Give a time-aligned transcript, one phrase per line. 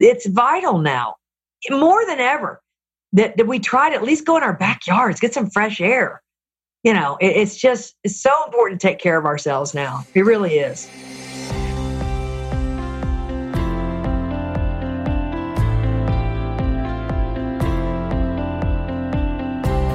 [0.00, 1.16] it's vital now,
[1.70, 2.60] more than ever,
[3.12, 6.22] that, that we try to at least go in our backyards, get some fresh air.
[6.82, 10.04] You know, it, it's just it's so important to take care of ourselves now.
[10.14, 10.88] It really is.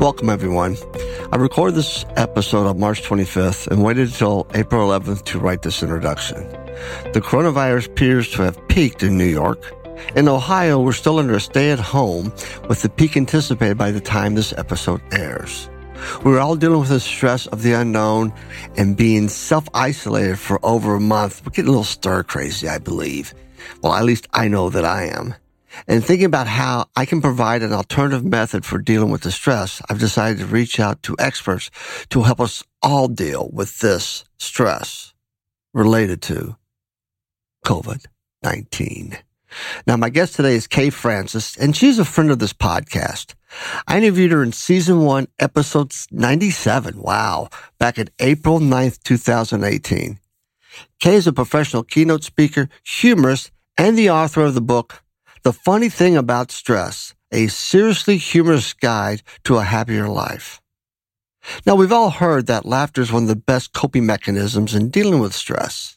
[0.00, 0.78] Welcome, everyone.
[1.30, 5.82] I recorded this episode on March 25th and waited until April 11th to write this
[5.82, 6.38] introduction.
[7.12, 9.62] The coronavirus appears to have peaked in New York.
[10.16, 12.32] In Ohio, we're still under a stay at home
[12.66, 15.68] with the peak anticipated by the time this episode airs.
[16.24, 18.32] We're all dealing with the stress of the unknown
[18.78, 21.44] and being self-isolated for over a month.
[21.44, 23.34] We're getting a little stir crazy, I believe.
[23.82, 25.34] Well, at least I know that I am.
[25.86, 29.82] And thinking about how I can provide an alternative method for dealing with the stress,
[29.88, 31.70] I've decided to reach out to experts
[32.10, 35.14] to help us all deal with this stress
[35.72, 36.56] related to
[37.64, 39.18] COVID-19.
[39.86, 43.34] Now, my guest today is Kay Frances, and she's a friend of this podcast.
[43.88, 47.00] I interviewed her in season one, episode 97.
[47.00, 47.48] Wow.
[47.78, 50.20] Back in April 9th, 2018.
[51.00, 55.02] Kay is a professional keynote speaker, humorist, and the author of the book,
[55.42, 60.60] the funny thing about stress, a seriously humorous guide to a happier life.
[61.66, 65.20] Now, we've all heard that laughter is one of the best coping mechanisms in dealing
[65.20, 65.96] with stress.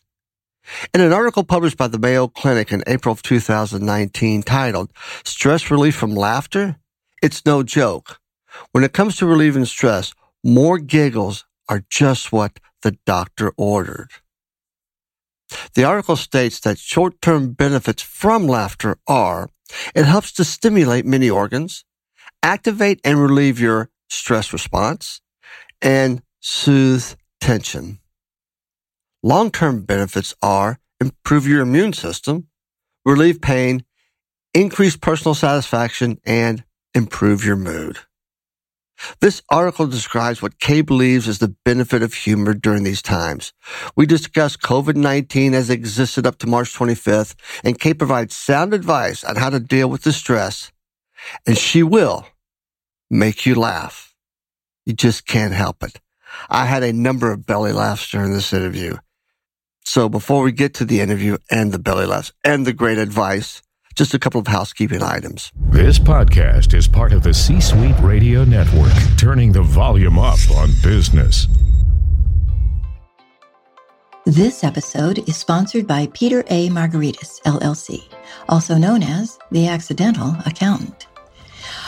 [0.94, 4.92] In an article published by the Mayo Clinic in April of 2019 titled
[5.26, 6.78] Stress Relief from Laughter,
[7.22, 8.20] it's no joke.
[8.72, 14.10] When it comes to relieving stress, more giggles are just what the doctor ordered.
[15.74, 19.50] The article states that short-term benefits from laughter are
[19.96, 21.86] it helps to stimulate many organs,
[22.42, 25.22] activate and relieve your stress response,
[25.82, 28.00] and soothe tension.
[29.24, 32.48] Long-term benefits are improve your immune system,
[33.06, 33.84] relieve pain,
[34.54, 38.00] increase personal satisfaction, and improve your mood.
[39.20, 43.54] This article describes what Kay believes is the benefit of humor during these times.
[43.96, 49.24] We discuss COVID-19 as it existed up to March 25th, and Kay provides sound advice
[49.24, 50.72] on how to deal with the stress,
[51.46, 52.28] and she will
[53.10, 54.16] make you laugh.
[54.86, 56.00] You just can't help it.
[56.50, 58.98] I had a number of belly laughs during this interview.
[59.86, 63.62] So before we get to the interview and the belly laughs and the great advice,
[63.96, 65.52] just a couple of housekeeping items.
[65.70, 70.70] This podcast is part of the C Suite Radio Network, turning the volume up on
[70.82, 71.48] business.
[74.26, 76.70] This episode is sponsored by Peter A.
[76.70, 78.04] Margaritis, LLC,
[78.48, 81.08] also known as the Accidental Accountant.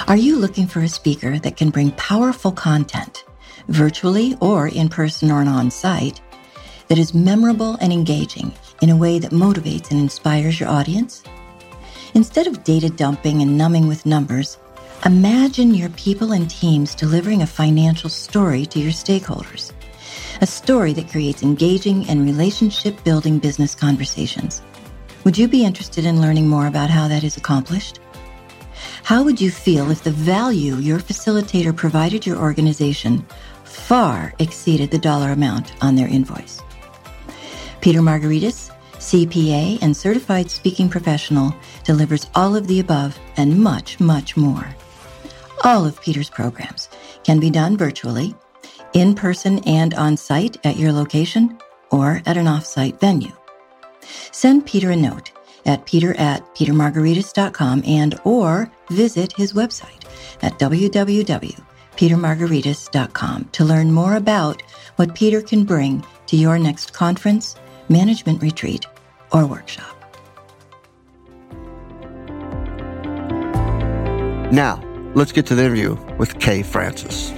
[0.07, 3.23] Are you looking for a speaker that can bring powerful content,
[3.69, 6.19] virtually or in person or on site,
[6.89, 11.23] that is memorable and engaging in a way that motivates and inspires your audience?
[12.15, 14.57] Instead of data dumping and numbing with numbers,
[15.05, 19.73] imagine your people and teams delivering a financial story to your stakeholders.
[20.39, 24.61] A story that creates engaging and relationship building business conversations.
[25.25, 27.99] Would you be interested in learning more about how that is accomplished?
[29.03, 33.25] How would you feel if the value your facilitator provided your organization
[33.65, 36.61] far exceeded the dollar amount on their invoice?
[37.81, 38.71] Peter Margaritis
[39.05, 44.75] CPA, and certified speaking professional, delivers all of the above and much, much more.
[45.63, 46.89] All of Peter's programs
[47.23, 48.33] can be done virtually,
[48.93, 51.55] in person and on site at your location,
[51.91, 53.31] or at an off-site venue.
[54.31, 55.31] Send Peter a note
[55.65, 60.03] at peter at petermargaritis.com and or visit his website
[60.41, 64.61] at www.petermargaritis.com to learn more about
[64.95, 67.55] what Peter can bring to your next conference,
[67.89, 68.85] management retreat,
[69.35, 69.91] or workshop.
[74.51, 74.81] Now,
[75.13, 77.33] let's get to the interview with Kay Frances.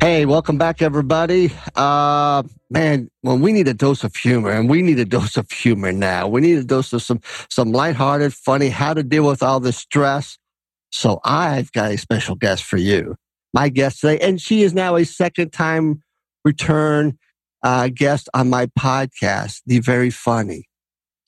[0.00, 1.50] Hey, welcome back, everybody.
[1.74, 5.50] Uh, man, well, we need a dose of humor, and we need a dose of
[5.50, 6.28] humor now.
[6.28, 9.78] We need a dose of some some lighthearted, funny, how to deal with all this
[9.78, 10.36] stress.
[10.90, 13.16] So I've got a special guest for you,
[13.54, 16.02] my guest today, and she is now a second time
[16.44, 17.18] return
[17.64, 20.68] uh, guest on my podcast, the very funny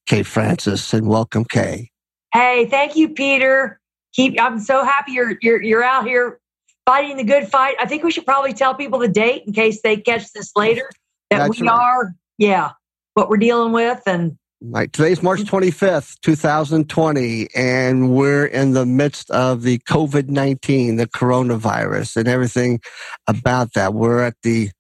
[0.07, 1.91] Kay Frances, and welcome, Kay.
[2.33, 3.81] Hey, thank you, Peter.
[4.13, 4.41] Keep.
[4.41, 6.39] I'm so happy you're you're you're out here
[6.85, 7.75] fighting the good fight.
[7.81, 10.89] I think we should probably tell people the date in case they catch this later
[11.31, 11.75] that That's we right.
[11.75, 12.71] are, yeah,
[13.15, 14.01] what we're dealing with.
[14.07, 14.93] And right.
[14.93, 22.17] Today's March 25th, 2020, and we're in the midst of the COVID 19, the coronavirus,
[22.17, 22.81] and everything
[23.27, 23.93] about that.
[23.95, 24.71] We're at the,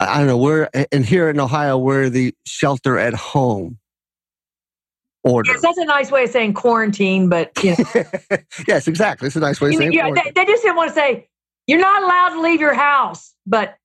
[0.00, 3.78] I don't know, we're, and here in Ohio, we're the shelter at home
[5.24, 5.50] order.
[5.50, 8.04] Yes, that's a nice way of saying quarantine, but you know.
[8.68, 9.26] yes, exactly.
[9.26, 9.92] It's a nice way of saying.
[9.92, 11.28] Yeah, they, they, just didn't want to say
[11.66, 13.34] you're not allowed to leave your house.
[13.46, 13.76] But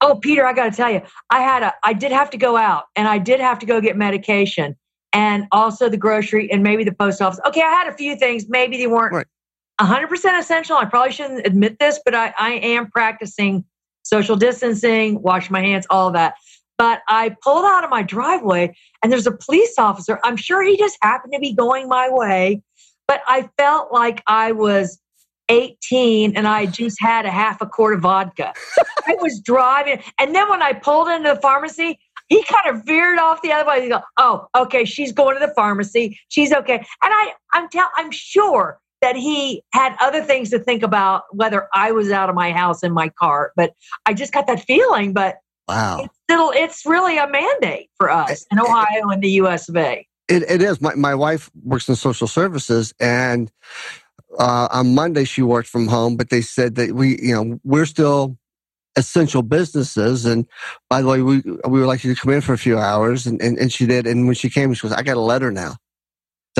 [0.00, 2.56] oh, Peter, I got to tell you, I had a, I did have to go
[2.56, 4.76] out, and I did have to go get medication,
[5.12, 7.40] and also the grocery, and maybe the post office.
[7.46, 8.48] Okay, I had a few things.
[8.48, 9.12] Maybe they weren't.
[9.12, 9.26] Right.
[9.80, 10.76] 100% essential.
[10.76, 13.64] I probably shouldn't admit this, but I, I am practicing
[14.12, 16.34] social distancing, wash my hands, all that.
[16.76, 20.18] But I pulled out of my driveway and there's a police officer.
[20.24, 22.62] I'm sure he just happened to be going my way,
[23.06, 24.98] but I felt like I was
[25.50, 28.54] 18 and I just had a half a quart of vodka.
[29.06, 30.02] I was driving.
[30.18, 31.98] And then when I pulled into the pharmacy,
[32.28, 33.82] he kind of veered off the other way.
[33.82, 36.18] He go, "Oh, okay, she's going to the pharmacy.
[36.28, 40.82] She's okay." And I, I'm tell, I'm sure that he had other things to think
[40.82, 43.52] about whether I was out of my house in my car.
[43.56, 43.74] But
[44.06, 45.12] I just got that feeling.
[45.12, 45.38] But
[45.70, 46.00] Wow.
[46.02, 50.04] It's, still, it's really a mandate for us in Ohio and the US of A.
[50.28, 50.80] It, it is.
[50.80, 53.52] My, my wife works in social services and
[54.36, 57.86] uh, on Monday she worked from home, but they said that we, you know, we're
[57.86, 58.36] still
[58.96, 60.24] essential businesses.
[60.24, 60.44] And
[60.88, 63.28] by the way, we, we would like you to come in for a few hours.
[63.28, 64.08] And, and, and she did.
[64.08, 65.76] And when she came, she goes, I got a letter now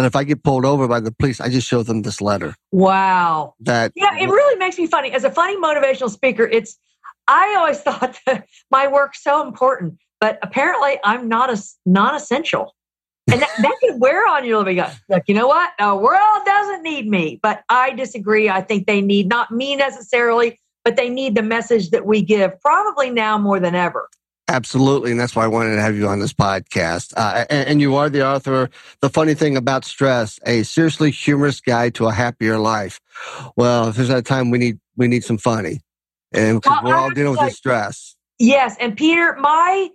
[0.01, 2.55] that if I get pulled over by the police, I just show them this letter.
[2.73, 3.55] Wow.
[3.61, 5.13] That yeah, it really makes me funny.
[5.13, 6.79] As a funny motivational speaker, it's
[7.29, 12.75] I always thought that my work's so important, but apparently I'm not a non-essential.
[13.31, 14.93] And that, that can wear on you a little bit.
[15.09, 15.71] Like, you know what?
[15.79, 17.39] The world doesn't need me.
[17.41, 18.49] But I disagree.
[18.49, 22.59] I think they need not me necessarily, but they need the message that we give
[22.61, 24.09] probably now more than ever.
[24.51, 25.13] Absolutely.
[25.13, 27.15] And that's why I wanted to have you on this podcast.
[27.17, 28.69] Uh, and, and, you are the author,
[29.01, 33.01] The Funny Thing About Stress, a seriously humorous guide to a happier life.
[33.55, 35.83] Well, if there's a time we need, we need some funny
[36.33, 38.17] and well, we're all dealing with this stress.
[38.39, 39.89] Yes, and Peter, my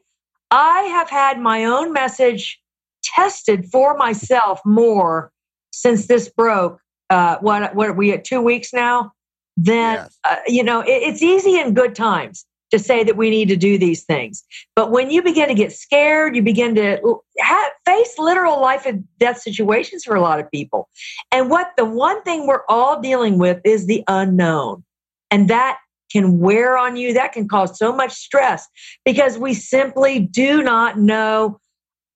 [0.52, 2.60] I have had my own message
[3.04, 5.32] tested for myself more
[5.72, 6.80] since this broke.
[7.10, 9.12] Uh, what what are we at two weeks now?
[9.58, 10.18] Then yes.
[10.24, 13.56] uh, you know it, it's easy in good times to say that we need to
[13.56, 14.44] do these things,
[14.76, 19.06] but when you begin to get scared, you begin to have, face literal life and
[19.20, 20.90] death situations for a lot of people.
[21.32, 24.84] And what the one thing we're all dealing with is the unknown,
[25.32, 25.80] and that
[26.12, 27.14] can wear on you.
[27.14, 28.68] That can cause so much stress
[29.04, 31.60] because we simply do not know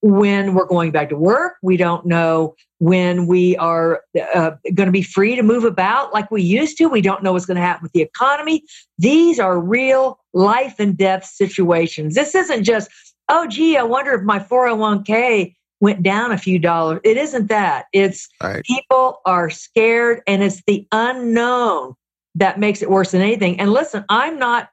[0.01, 1.55] when we're going back to work.
[1.61, 4.01] We don't know when we are
[4.33, 6.87] uh, going to be free to move about like we used to.
[6.87, 8.63] We don't know what's going to happen with the economy.
[8.97, 12.15] These are real life and death situations.
[12.15, 12.89] This isn't just,
[13.27, 16.99] oh, gee, I wonder if my 401k went down a few dollars.
[17.03, 17.85] It isn't that.
[17.93, 18.63] It's right.
[18.63, 21.95] people are scared and it's the unknown
[22.35, 23.59] that makes it worse than anything.
[23.59, 24.69] And listen, I'm not,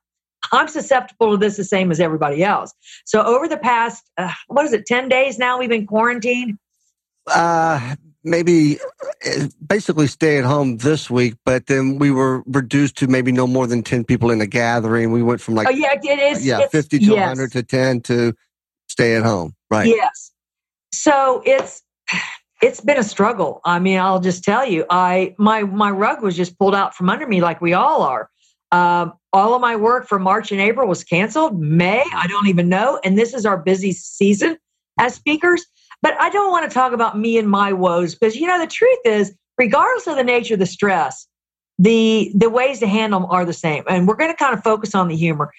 [0.53, 2.73] I'm susceptible to this the same as everybody else.
[3.05, 6.59] So over the past, uh, what is it, 10 days now we've been quarantined?
[7.27, 8.79] Uh, maybe
[9.27, 13.47] uh, basically stay at home this week, but then we were reduced to maybe no
[13.47, 15.13] more than 10 people in a gathering.
[15.13, 16.47] We went from like, oh, yeah, it is.
[16.47, 17.39] Yeah, 50 to yes.
[17.39, 18.35] 100 to 10 to
[18.89, 19.55] stay at home.
[19.71, 19.89] Right.
[19.89, 20.33] Yes.
[20.93, 21.83] So it's,
[22.63, 23.61] it's been a struggle.
[23.65, 27.11] I mean, I'll just tell you, I my my rug was just pulled out from
[27.11, 28.31] under me, like we all are.
[28.73, 31.61] Um, all of my work for March and April was canceled.
[31.61, 32.99] May, I don't even know.
[33.05, 34.57] And this is our busy season
[34.99, 35.67] as speakers.
[36.03, 38.67] But I don't want to talk about me and my woes because you know the
[38.67, 41.27] truth is, regardless of the nature of the stress,
[41.79, 43.85] the the ways to handle them are the same.
[43.89, 45.53] And we're going to kind of focus on the humor.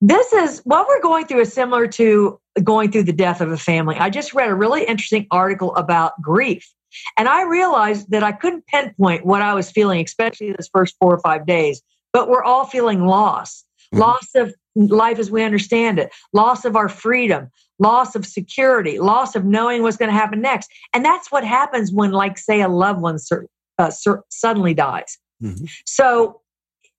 [0.00, 3.56] This is what we're going through is similar to going through the death of a
[3.56, 3.96] family.
[3.96, 6.68] I just read a really interesting article about grief.
[7.16, 11.14] And I realized that I couldn't pinpoint what I was feeling, especially this first four
[11.14, 14.00] or five days, but we're all feeling loss mm-hmm.
[14.00, 19.36] loss of life as we understand it, loss of our freedom, loss of security, loss
[19.36, 20.70] of knowing what's going to happen next.
[20.94, 23.18] And that's what happens when, like, say, a loved one
[23.78, 23.90] uh,
[24.30, 25.18] suddenly dies.
[25.42, 25.64] Mm-hmm.
[25.84, 26.40] So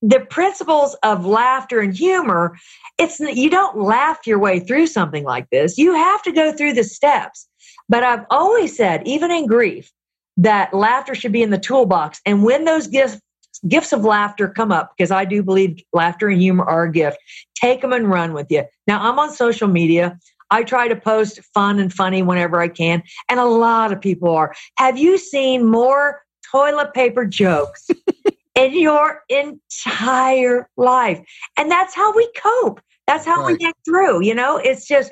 [0.02, 2.56] the principles of laughter and humor,
[3.00, 5.78] it's you don't laugh your way through something like this.
[5.78, 7.48] You have to go through the steps.
[7.90, 9.92] But I've always said, even in grief,
[10.38, 12.20] that laughter should be in the toolbox.
[12.26, 13.20] And when those gifts
[13.68, 17.18] gifts of laughter come up, because I do believe laughter and humor are a gift,
[17.56, 18.64] take them and run with you.
[18.88, 20.18] Now I'm on social media.
[20.52, 24.30] I try to post fun and funny whenever I can, and a lot of people
[24.30, 24.54] are.
[24.78, 27.88] Have you seen more toilet paper jokes
[28.56, 31.20] in your entire life?
[31.58, 32.82] And that's how we cope.
[33.08, 33.54] That's how right.
[33.54, 34.24] we get through.
[34.24, 35.12] You know, it's just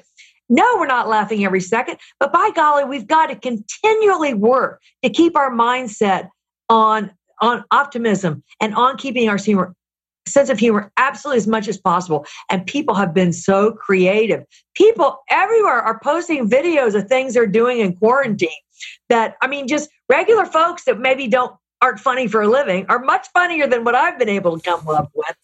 [0.52, 5.10] no, we're not laughing every second, but by golly, we've got to continually work to
[5.10, 6.28] keep our mindset
[6.68, 7.10] on
[7.42, 9.76] on optimism and on keeping our humor
[10.28, 12.26] sense of humor absolutely as much as possible.
[12.50, 14.44] And people have been so creative.
[14.76, 18.50] People everywhere are posting videos of things they're doing in quarantine
[19.10, 23.00] that, I mean, just regular folks that maybe don't aren't funny for a living are
[23.00, 25.36] much funnier than what I've been able to come up with.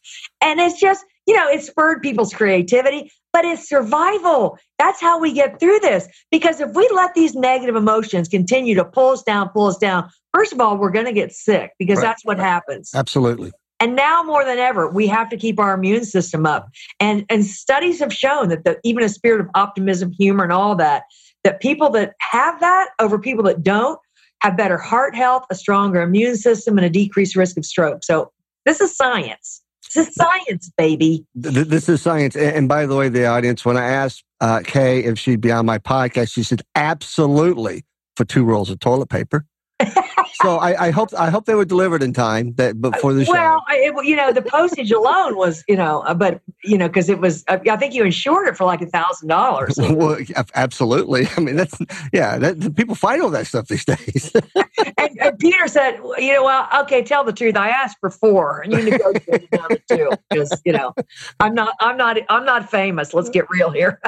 [0.42, 4.60] And it's just, you know, it spurred people's creativity, but it's survival.
[4.77, 6.08] That's how we get through this.
[6.30, 10.10] Because if we let these negative emotions continue to pull us down, pull us down,
[10.38, 12.03] first of all, we're going to get sick because right.
[12.03, 12.91] that's what happens.
[12.94, 13.51] Absolutely.
[13.79, 16.70] And now more than ever, we have to keep our immune system up.
[17.00, 20.75] And, and studies have shown that the, even a spirit of optimism, humor, and all
[20.75, 21.03] that,
[21.44, 24.00] that people that have that over people that don't
[24.41, 28.03] have better heart health, a stronger immune system, and a decreased risk of stroke.
[28.03, 28.32] So
[28.65, 29.63] this is science.
[29.94, 31.25] This is science, baby.
[31.34, 32.36] This is science.
[32.36, 35.65] And by the way, the audience, when I asked uh, Kay if she'd be on
[35.65, 39.46] my podcast, she said, absolutely for two rolls of toilet paper
[40.41, 43.32] so I, I, hope I hope they were delivered in time that before the show.
[43.32, 47.10] Well, it, you know, the postage alone was, you know, uh, but you know, because
[47.10, 49.77] it was, uh, I think you insured it for like a thousand dollars.
[49.98, 50.20] Well,
[50.53, 51.27] absolutely.
[51.38, 51.75] I mean, that's
[52.13, 52.38] yeah.
[52.38, 54.32] That, people find all that stuff these days.
[54.98, 57.56] and, and, Peter said, you know, well, okay, tell the truth.
[57.56, 60.94] I asked for four, and you negotiated down to two because you know,
[61.39, 63.13] I'm not, I'm not, I'm not famous.
[63.13, 64.00] Let's get real here.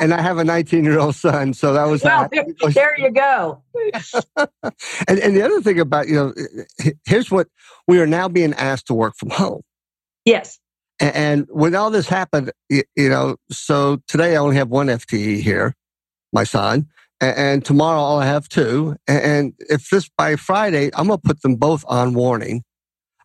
[0.00, 2.28] and I have a 19 year old son, so that was well.
[2.30, 3.62] There, there you go.
[5.08, 6.34] and, and the other thing about, you know,
[7.06, 7.48] here's what
[7.86, 9.62] we are now being asked to work from home.
[10.24, 10.58] Yes.
[11.00, 14.88] And, and when all this happened, you, you, know, so today I only have one
[14.88, 15.74] FTE here,
[16.32, 16.86] my son,
[17.20, 18.96] and, and tomorrow I'll have two.
[19.06, 22.64] And, and if this by Friday, I'm going to put them both on warning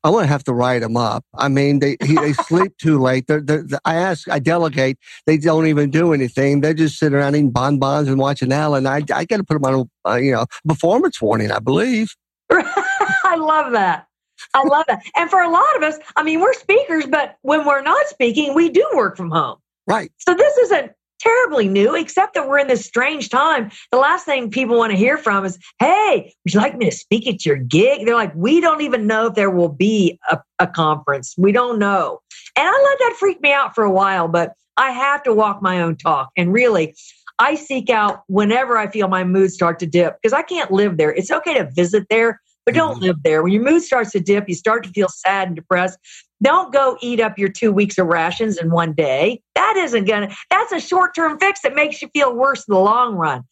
[0.03, 1.23] I'm going to have to write them up.
[1.33, 3.27] I mean, they he, they sleep too late.
[3.27, 4.97] They're, they're, I ask, I delegate.
[5.25, 6.61] They don't even do anything.
[6.61, 8.85] They just sit around eating bonbons and watching Ellen.
[8.85, 11.51] I I got to put them on a uh, you know performance warning.
[11.51, 12.15] I believe.
[12.51, 14.07] I love that.
[14.53, 15.03] I love that.
[15.15, 18.53] And for a lot of us, I mean, we're speakers, but when we're not speaking,
[18.53, 19.57] we do work from home.
[19.87, 20.11] Right.
[20.17, 20.91] So this isn't
[21.23, 23.71] terribly new, except that we're in this strange time.
[23.91, 26.95] The last thing people want to hear from is, Hey, would you like me to
[26.95, 28.05] speak at your gig?
[28.05, 31.35] They're like, We don't even know if there will be a, a conference.
[31.37, 32.19] We don't know.
[32.55, 35.61] And I let that freak me out for a while, but I have to walk
[35.61, 36.29] my own talk.
[36.35, 36.95] And really,
[37.39, 40.97] I seek out whenever I feel my mood start to dip because I can't live
[40.97, 41.13] there.
[41.13, 43.05] It's okay to visit there, but don't mm-hmm.
[43.05, 43.43] live there.
[43.43, 45.97] When your mood starts to dip, you start to feel sad and depressed.
[46.41, 49.41] Don't go eat up your two weeks of rations in one day.
[49.55, 52.79] That isn't gonna, that's a short term fix that makes you feel worse in the
[52.79, 53.43] long run.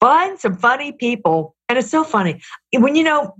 [0.00, 1.54] Find some funny people.
[1.68, 2.42] And it's so funny.
[2.72, 3.34] When you know,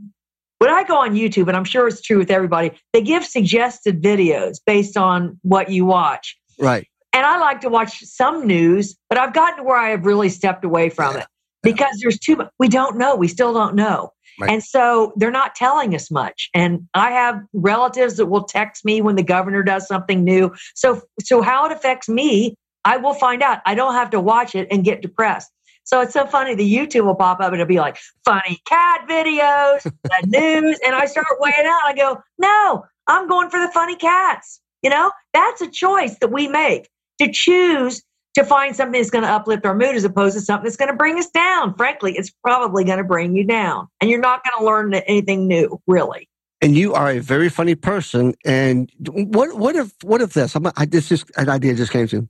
[0.59, 4.01] when I go on YouTube, and I'm sure it's true with everybody, they give suggested
[4.01, 6.39] videos based on what you watch.
[6.59, 6.87] Right.
[7.13, 10.29] And I like to watch some news, but I've gotten to where I have really
[10.29, 11.23] stepped away from yeah.
[11.23, 11.27] it
[11.63, 12.51] because there's too much.
[12.59, 13.17] We don't know.
[13.17, 14.13] We still don't know.
[14.41, 14.51] Right.
[14.51, 16.49] And so they're not telling us much.
[16.55, 20.53] And I have relatives that will text me when the governor does something new.
[20.75, 23.61] So, so how it affects me, I will find out.
[23.67, 25.51] I don't have to watch it and get depressed.
[25.85, 26.55] So it's so funny.
[26.55, 30.79] The YouTube will pop up and it'll be like funny cat videos, the news.
[30.85, 31.81] And I start weighing out.
[31.85, 34.61] I go, no, I'm going for the funny cats.
[34.83, 36.89] You know, that's a choice that we make
[37.21, 38.03] to choose
[38.35, 40.91] to find something that's going to uplift our mood as opposed to something that's going
[40.91, 41.75] to bring us down.
[41.75, 45.47] Frankly, it's probably going to bring you down and you're not going to learn anything
[45.47, 46.29] new, really.
[46.63, 48.35] And you are a very funny person.
[48.45, 52.07] And what, what if, what if this, I'm, I, this just an idea just came
[52.09, 52.29] to me.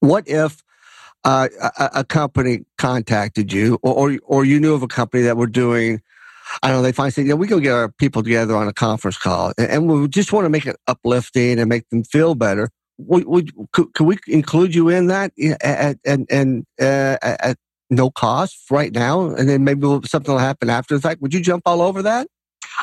[0.00, 0.62] What if
[1.24, 5.36] uh, a, a, company contacted you or, or, or you knew of a company that
[5.36, 6.00] were doing,
[6.62, 8.72] I don't know, they find saying, yeah, we go get our people together on a
[8.72, 12.36] conference call and, and we just want to make it uplifting and make them feel
[12.36, 17.56] better would, would could, could, we include you in that at and and uh, at
[17.90, 21.20] no cost right now, and then maybe something will happen after the fact?
[21.22, 22.26] Would you jump all over that?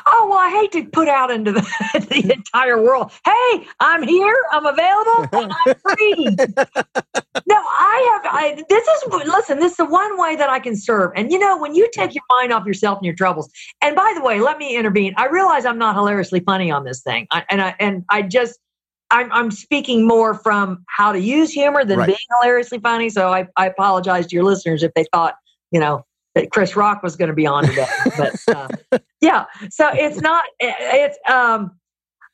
[0.08, 1.62] Oh well, I hate to put out into the,
[2.10, 3.12] the entire world.
[3.26, 4.36] Hey, I'm here.
[4.52, 5.28] I'm available.
[5.34, 6.36] I'm free.
[7.48, 8.34] no, I have.
[8.34, 9.60] I, this is listen.
[9.60, 11.12] This is the one way that I can serve.
[11.16, 13.52] And you know, when you take your mind off yourself and your troubles.
[13.82, 15.14] And by the way, let me intervene.
[15.18, 18.60] I realize I'm not hilariously funny on this thing, I, and I and I just.
[19.12, 22.08] I'm, I'm speaking more from how to use humor than Right.
[22.08, 23.10] being hilariously funny.
[23.10, 25.36] So I, I apologize to your listeners if they thought,
[25.72, 26.06] you know,
[26.36, 27.86] that Chris Rock was going to be on today.
[28.18, 28.70] but uh,
[29.22, 30.46] yeah, so it's not.
[30.60, 31.72] it- It's um,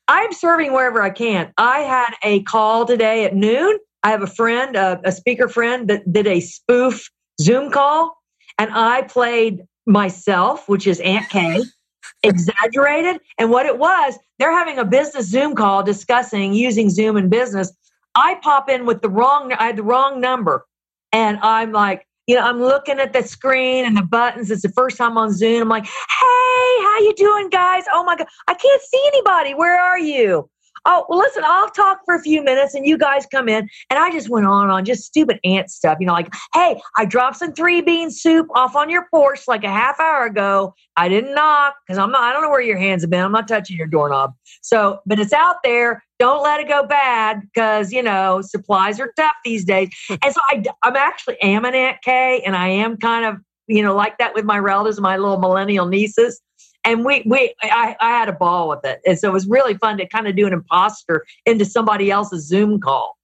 [0.08, 1.54] I'm serving wherever I can.
[1.58, 3.78] I had a call today at noon.
[4.04, 7.10] I have a friend, a, a speaker friend, that did a spoof
[7.42, 8.18] Zoom call,
[8.58, 11.62] and I played myself, which is Aunt Kay,
[12.24, 13.22] exaggerated.
[13.38, 17.72] And what it was, they're having a business Zoom call discussing using Zoom in business.
[18.16, 19.54] I pop in with the wrong.
[19.54, 20.66] I had the wrong number,
[21.12, 24.52] and I'm like, you know, I'm looking at the screen and the buttons.
[24.52, 25.64] It's the first time on Zoom.
[25.64, 25.92] I'm like, hey,
[26.84, 27.84] how you doing, guys?
[27.94, 29.54] Oh my god, I can't see anybody.
[29.54, 30.50] Where are you?
[30.86, 33.70] Oh, well, listen, I'll talk for a few minutes and you guys come in.
[33.90, 35.98] And I just went on and on, just stupid aunt stuff.
[36.00, 39.64] You know, like, hey, I dropped some three bean soup off on your porch like
[39.64, 40.74] a half hour ago.
[40.96, 43.24] I didn't knock because I'm not, I don't know where your hands have been.
[43.24, 44.34] I'm not touching your doorknob.
[44.62, 46.04] So, but it's out there.
[46.20, 49.90] Don't let it go bad because, you know, supplies are tough these days.
[50.10, 53.82] and so I, I'm actually am an Aunt Kay and I am kind of, you
[53.82, 56.42] know, like that with my relatives, my little millennial nieces.
[56.90, 59.02] And we, we, I, I had a ball with it.
[59.06, 62.48] And so it was really fun to kind of do an imposter into somebody else's
[62.48, 63.18] Zoom call.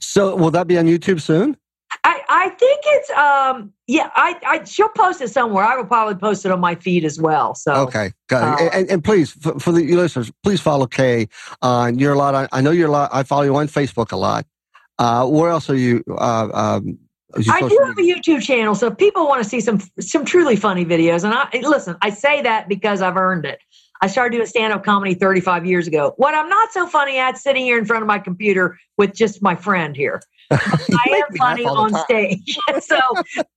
[0.00, 1.56] So will that be on YouTube soon?
[2.04, 5.64] I, I think it's um yeah I, I she'll post it somewhere.
[5.64, 7.54] I will probably post it on my feed as well.
[7.54, 8.66] So Okay, got it.
[8.66, 11.28] Uh, and, and please, for, for the listeners, please follow Kay.
[11.62, 12.34] On you're a lot.
[12.34, 13.10] I, I know you're a lot.
[13.12, 14.44] I follow you on Facebook a lot.
[14.98, 16.04] Uh, where else are you?
[16.10, 16.98] Uh, um,
[17.34, 18.02] I do have a?
[18.02, 21.24] YouTube channel, so if people want to see some some truly funny videos.
[21.24, 23.60] And I listen, I say that because I've earned it.
[24.00, 26.14] I started doing stand up comedy 35 years ago.
[26.16, 29.42] What I'm not so funny at, sitting here in front of my computer with just
[29.42, 30.22] my friend here.
[30.50, 32.56] I am funny on stage.
[32.80, 32.98] so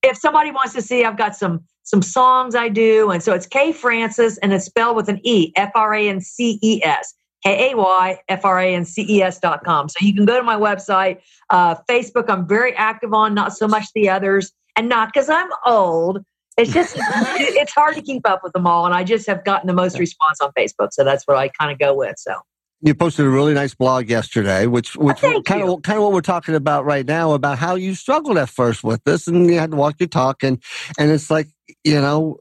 [0.03, 3.47] if somebody wants to see, I've got some some songs I do, and so it's
[3.47, 7.13] Kay Frances, and it's spelled with an E, F R A N C E S.
[7.43, 9.89] K A Y F R A N C E S dot com.
[9.89, 11.21] So you can go to my website.
[11.51, 14.51] Uh, Facebook, I'm very active on, not so much the others.
[14.77, 16.24] And not because I'm old.
[16.58, 18.86] It's just, it's hard to keep up with them all.
[18.86, 20.93] And I just have gotten the most response on Facebook.
[20.93, 22.17] So that's what I kind of go with.
[22.17, 22.34] So
[22.82, 25.73] You posted a really nice blog yesterday, which which thank kind you.
[25.73, 28.84] of kind of what we're talking about right now about how you struggled at first
[28.84, 30.62] with this, and you had to walk your talk, and
[30.97, 31.47] and it's like
[31.84, 32.38] you know,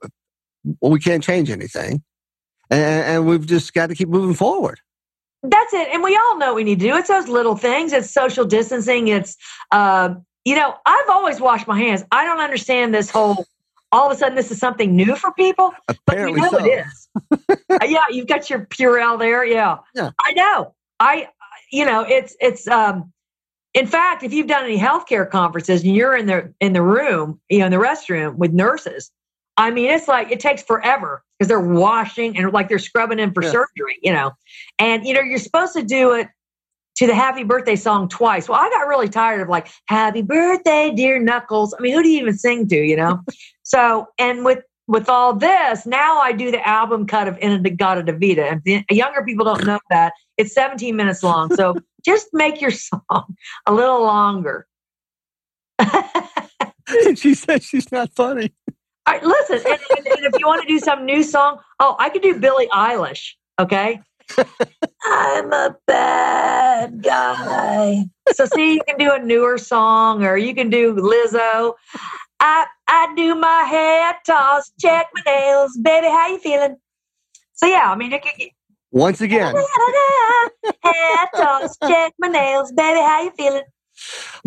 [0.81, 2.03] we can't change anything,
[2.71, 4.81] and, and we've just got to keep moving forward.
[5.43, 5.89] That's it.
[5.93, 6.97] And we all know what we need to do.
[6.97, 7.93] It's those little things.
[7.93, 9.09] It's social distancing.
[9.09, 9.37] It's,
[9.73, 12.05] uh, you know, I've always washed my hands.
[12.13, 13.47] I don't understand this whole,
[13.93, 15.73] all of a sudden, this is something new for people.
[15.87, 16.65] But we Apparently know so.
[16.65, 17.09] it is.
[17.71, 19.45] Uh, yeah, you've got your Purell there.
[19.45, 19.79] Yeah.
[19.95, 20.11] Yeah.
[20.23, 20.75] I know.
[20.99, 21.29] I,
[21.73, 23.13] you know, it's, it's, um,
[23.73, 27.41] in fact, if you've done any healthcare conferences and you're in the in the room,
[27.49, 29.13] you know, in the restroom with nurses,
[29.57, 33.33] I mean, it's like it takes forever because they're washing and like they're scrubbing in
[33.33, 33.51] for Yeah.
[33.51, 34.33] surgery, you know.
[34.79, 36.29] And you know, you're supposed to do it
[36.97, 38.49] to the happy birthday song twice.
[38.49, 41.75] Well, I got really tired of like happy birthday, dear Knuckles.
[41.79, 43.21] I mean, who do you even sing to, you know?
[43.63, 48.45] so, and with with all this, now I do the album cut of In-A-Gadda-Da-Vida.
[48.45, 50.15] And the younger people don't know that.
[50.37, 51.55] It's 17 minutes long.
[51.55, 53.37] So just make your song
[53.67, 54.67] a little longer.
[57.15, 58.53] She said she's not funny.
[59.11, 62.11] Right, listen, and, and, and if you want to do some new song, oh, I
[62.11, 63.33] could do Billie Eilish.
[63.59, 64.01] Okay,
[65.05, 68.05] I'm a bad guy.
[68.33, 71.75] So see, you can do a newer song, or you can do Lizzo.
[72.39, 76.07] I I do my hair toss, check my nails, baby.
[76.07, 76.77] How you feeling?
[77.55, 78.49] So yeah, I mean, it could,
[78.93, 79.21] Once
[80.71, 83.01] again, hair toss, check my nails, baby.
[83.01, 83.65] How you feeling?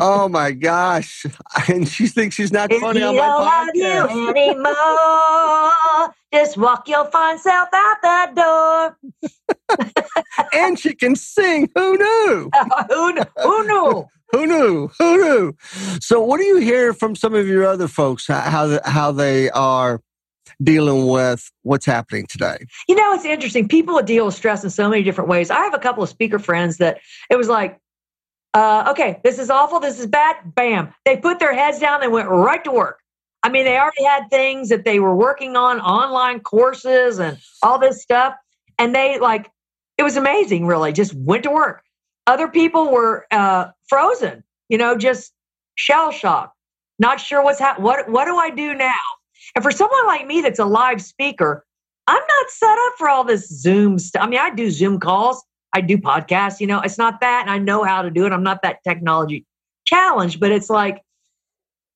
[0.01, 1.25] Oh my gosh,
[1.67, 4.13] and she thinks she's not If funny on don't my love podcast.
[4.13, 8.97] you anymore, just walk your fine self out that door.
[10.53, 11.69] and she can sing.
[11.75, 12.49] Who knew?
[12.89, 14.07] who, who knew?
[14.31, 14.89] Who knew?
[14.97, 15.53] Who knew?
[15.99, 18.27] So, what do you hear from some of your other folks?
[18.27, 20.01] How, how they are
[20.61, 22.57] dealing with what's happening today?
[22.87, 23.67] You know, it's interesting.
[23.67, 25.51] People deal with stress in so many different ways.
[25.51, 27.79] I have a couple of speaker friends that it was like,
[28.53, 29.79] uh, okay, this is awful.
[29.79, 30.35] This is bad.
[30.55, 30.93] Bam.
[31.05, 32.99] They put their heads down and went right to work.
[33.41, 37.77] I mean, they already had things that they were working on, online courses and all
[37.77, 38.35] this stuff.
[38.79, 39.51] And they like,
[39.97, 41.83] it was amazing, really, just went to work.
[42.25, 45.33] Other people were uh, frozen, you know, just
[45.75, 46.55] shell shocked,
[46.99, 47.83] not sure what's happening.
[47.83, 48.93] What, what do I do now?
[49.55, 51.65] And for someone like me that's a live speaker,
[52.07, 54.23] I'm not set up for all this Zoom stuff.
[54.23, 57.41] I mean, I do Zoom calls, I do podcasts, you know, it's not that.
[57.41, 58.31] And I know how to do it.
[58.31, 59.45] I'm not that technology
[59.85, 61.01] challenged, but it's like,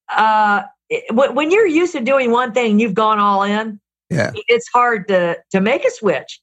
[0.09, 0.63] uh,
[1.11, 3.79] when you're used to doing one thing, you've gone all in.
[4.09, 4.31] Yeah.
[4.47, 6.39] It's hard to, to make a switch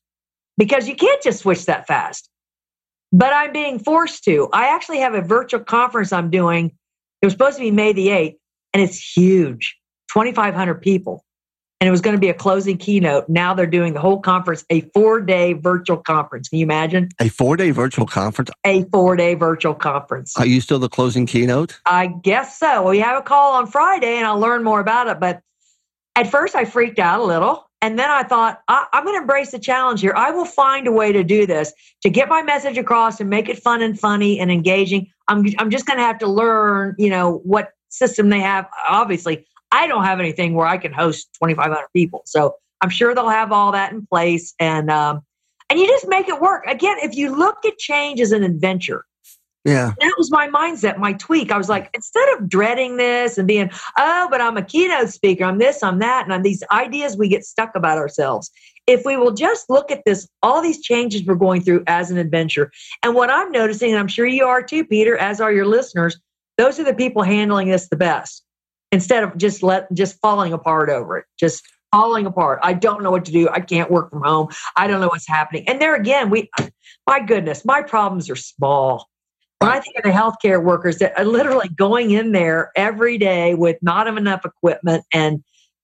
[0.58, 2.28] because you can't just switch that fast.
[3.10, 4.48] But I'm being forced to.
[4.52, 6.72] I actually have a virtual conference I'm doing.
[7.22, 8.36] It was supposed to be May the 8th,
[8.74, 9.76] and it's huge
[10.12, 11.23] 2,500 people
[11.84, 13.28] and it was going to be a closing keynote.
[13.28, 16.48] Now they're doing the whole conference, a four day virtual conference.
[16.48, 17.10] Can you imagine?
[17.20, 18.50] A four day virtual conference?
[18.64, 20.34] A four day virtual conference.
[20.38, 21.78] Are you still the closing keynote?
[21.84, 22.88] I guess so.
[22.88, 25.20] We have a call on Friday and I'll learn more about it.
[25.20, 25.42] But
[26.16, 27.68] at first, I freaked out a little.
[27.82, 30.14] And then I thought, I- am going to embrace the challenge here.
[30.16, 31.70] I will find a way to do this
[32.00, 35.08] to get my message across and make it fun and funny and engaging.
[35.28, 38.66] I'm, I'm just going to have to learn, you know, what system they have.
[38.88, 42.22] Obviously, I don't have anything where I can host 2,500 people.
[42.26, 44.54] So I'm sure they'll have all that in place.
[44.60, 45.22] And, um,
[45.68, 46.64] and you just make it work.
[46.66, 49.04] Again, if you look at change as an adventure,
[49.64, 49.94] yeah.
[49.98, 51.50] That was my mindset, my tweak.
[51.50, 55.44] I was like, instead of dreading this and being, oh, but I'm a keynote speaker,
[55.44, 58.50] I'm this, I'm that, and on these ideas we get stuck about ourselves.
[58.86, 62.18] If we will just look at this, all these changes we're going through as an
[62.18, 62.70] adventure.
[63.02, 66.20] And what I'm noticing, and I'm sure you are too, Peter, as are your listeners,
[66.58, 68.44] those are the people handling this the best
[68.94, 72.58] instead of just let just falling apart over it just falling apart.
[72.62, 73.48] I don't know what to do.
[73.48, 74.48] I can't work from home.
[74.76, 75.68] I don't know what's happening.
[75.68, 76.48] And there again we
[77.06, 79.08] my goodness my problems are small.
[79.58, 83.54] When i think of the healthcare workers that are literally going in there every day
[83.54, 85.42] with not enough equipment and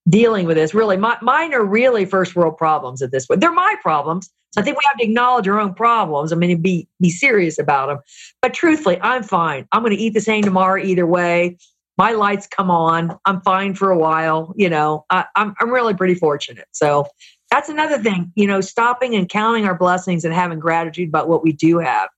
[0.08, 3.40] dealing with this really my, mine are really first world problems at this point.
[3.40, 4.30] They're my problems.
[4.52, 6.32] So I think we have to acknowledge our own problems.
[6.32, 7.98] I mean, be be serious about them.
[8.42, 9.68] But truthfully, I'm fine.
[9.70, 11.56] I'm going to eat the same tomorrow either way
[12.00, 13.18] my lights come on.
[13.26, 14.54] I'm fine for a while.
[14.56, 16.66] You know, I, I'm, I'm really pretty fortunate.
[16.72, 17.06] So
[17.50, 21.44] that's another thing, you know, stopping and counting our blessings and having gratitude about what
[21.44, 22.08] we do have.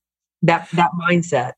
[0.41, 1.53] That, that mindset.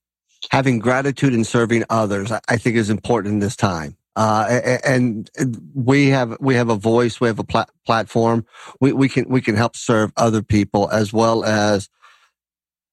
[0.50, 3.96] Having gratitude and serving others, I think is important in this time.
[4.16, 5.30] Uh, and
[5.76, 8.46] we have we have a voice, we have a plat- platform.
[8.80, 11.90] We, we can we can help serve other people as well as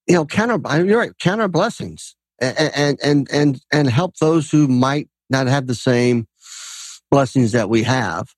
[0.07, 4.51] you know count our you're right count our blessings and and and and help those
[4.51, 6.27] who might not have the same
[7.11, 8.29] blessings that we have.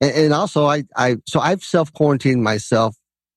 [0.00, 2.94] And, and also, I, I, so I've self quarantined myself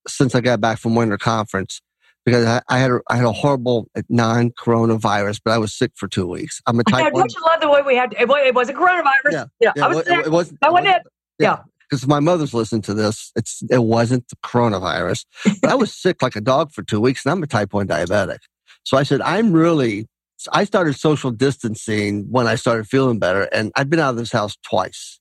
[0.08, 1.82] since I got back from winter conference
[2.26, 5.92] because I, I, had a, I had a horrible non coronavirus, but I was sick
[5.96, 6.62] for two weeks.
[6.68, 7.14] I'm a oh, type one.
[7.14, 7.16] Diabetic.
[7.16, 8.14] I don't you love the way we had?
[8.14, 9.32] It, it was a coronavirus.
[9.32, 9.72] Yeah, yeah.
[9.76, 10.26] yeah I was it, sick.
[10.26, 10.60] It, wasn't.
[10.62, 11.02] That wasn't it.
[11.40, 11.58] Yeah.
[11.90, 13.32] Because my mother's listened to this.
[13.36, 15.26] It's it wasn't the coronavirus,
[15.62, 17.88] but I was sick like a dog for two weeks, and I'm a type one
[17.88, 18.40] diabetic.
[18.84, 20.08] So I said, I'm really
[20.52, 24.32] I started social distancing when I started feeling better, and I've been out of this
[24.32, 25.20] house twice.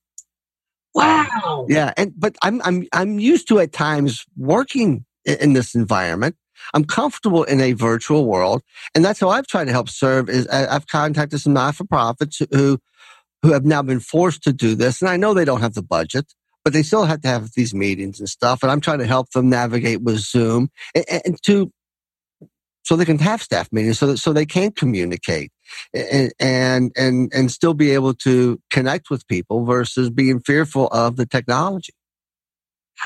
[0.94, 1.66] Wow.
[1.68, 6.37] Yeah, and but I'm I'm I'm used to at times working in this environment.
[6.72, 8.62] I'm comfortable in a virtual world,
[8.94, 10.29] and that's how I've tried to help serve.
[10.29, 12.79] Is I've contacted some not for profits who
[13.42, 15.83] who have now been forced to do this, and I know they don't have the
[15.83, 16.33] budget,
[16.64, 18.62] but they still have to have these meetings and stuff.
[18.62, 21.72] And I'm trying to help them navigate with Zoom and, and to
[22.84, 25.50] so they can have staff meetings so that so they can communicate
[25.92, 31.16] and and and, and still be able to connect with people versus being fearful of
[31.16, 31.92] the technology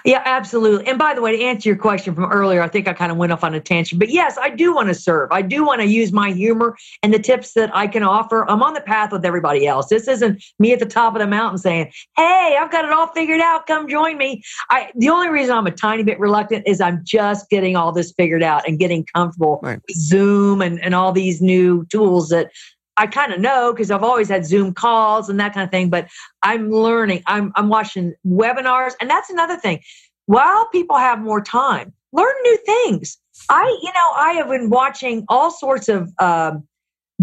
[0.04, 0.86] yeah, absolutely.
[0.86, 3.18] And by the way, to answer your question from earlier, I think I kind of
[3.18, 3.98] went off on a tangent.
[3.98, 5.30] But yes, I do want to serve.
[5.32, 8.48] I do want to use my humor and the tips that I can offer.
[8.48, 9.88] I'm on the path with everybody else.
[9.88, 13.08] This isn't me at the top of the mountain saying, "Hey, I've got it all
[13.08, 13.66] figured out.
[13.66, 17.48] Come join me." I the only reason I'm a tiny bit reluctant is I'm just
[17.50, 19.80] getting all this figured out and getting comfortable right.
[19.88, 22.50] with Zoom and, and all these new tools that
[22.98, 25.88] I kind of know because I've always had Zoom calls and that kind of thing,
[25.88, 26.08] but
[26.42, 27.22] I'm learning.
[27.26, 28.92] I'm, I'm watching webinars.
[29.00, 29.80] And that's another thing.
[30.26, 33.18] While people have more time, learn new things.
[33.48, 36.66] I, you know, I have been watching all sorts of um,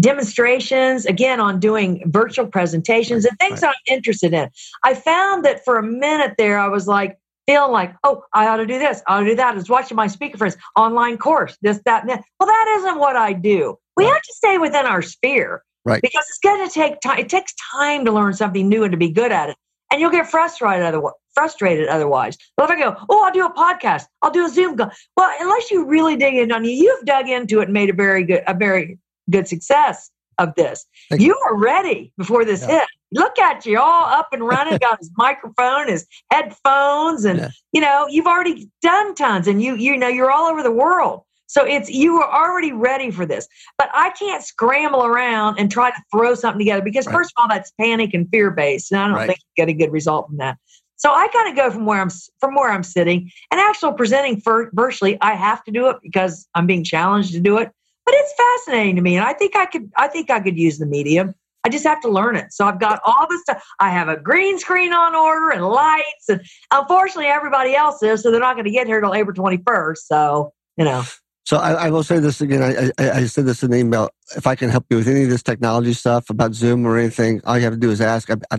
[0.00, 3.68] demonstrations, again, on doing virtual presentations and things right.
[3.68, 4.48] that I'm interested in.
[4.82, 8.56] I found that for a minute there, I was like, feeling like, oh, I ought
[8.56, 9.52] to do this, I ought to do that.
[9.52, 12.24] I was watching my speaker friends, online course, this, that, and that.
[12.40, 13.78] Well, that isn't what I do.
[13.96, 15.62] We have to stay within our sphere.
[15.84, 16.02] Right.
[16.02, 17.18] Because it's going to take time.
[17.18, 19.56] It takes time to learn something new and to be good at it.
[19.92, 21.14] And you'll get frustrated otherwise.
[21.32, 22.36] Frustrated otherwise.
[22.56, 24.90] But if I go, oh, I'll do a podcast, I'll do a Zoom call.
[25.16, 27.92] Well, unless you really dig in on you, you've dug into it and made a
[27.92, 28.98] very good, a very
[29.30, 30.86] good success of this.
[31.10, 32.80] Thank you were ready before this yeah.
[32.80, 32.88] hit.
[33.12, 34.78] Look at you, all up and running.
[34.78, 37.48] got his microphone, his headphones, and yeah.
[37.72, 41.22] you know you've already done tons, and you you know you're all over the world.
[41.46, 43.46] So it's you were already ready for this.
[43.78, 47.14] But I can't scramble around and try to throw something together because right.
[47.14, 48.92] first of all, that's panic and fear based.
[48.92, 49.26] And I don't right.
[49.26, 50.58] think you get a good result from that.
[50.96, 54.40] So I kind of go from where I'm from where I'm sitting, and actual presenting
[54.40, 57.70] for virtually, I have to do it because I'm being challenged to do it.
[58.04, 60.78] But it's fascinating to me, and I think I could I think I could use
[60.78, 61.34] the medium.
[61.64, 62.52] I just have to learn it.
[62.52, 63.62] So I've got all this stuff.
[63.80, 66.40] I have a green screen on order and lights, and
[66.72, 69.98] unfortunately everybody else is, so they're not going to get here till April 21st.
[69.98, 71.04] So you know.
[71.46, 72.60] So I, I, will say this again.
[72.60, 74.10] I, I, I, said this in the email.
[74.36, 77.40] If I can help you with any of this technology stuff about Zoom or anything,
[77.44, 78.28] all you have to do is ask.
[78.30, 78.58] I,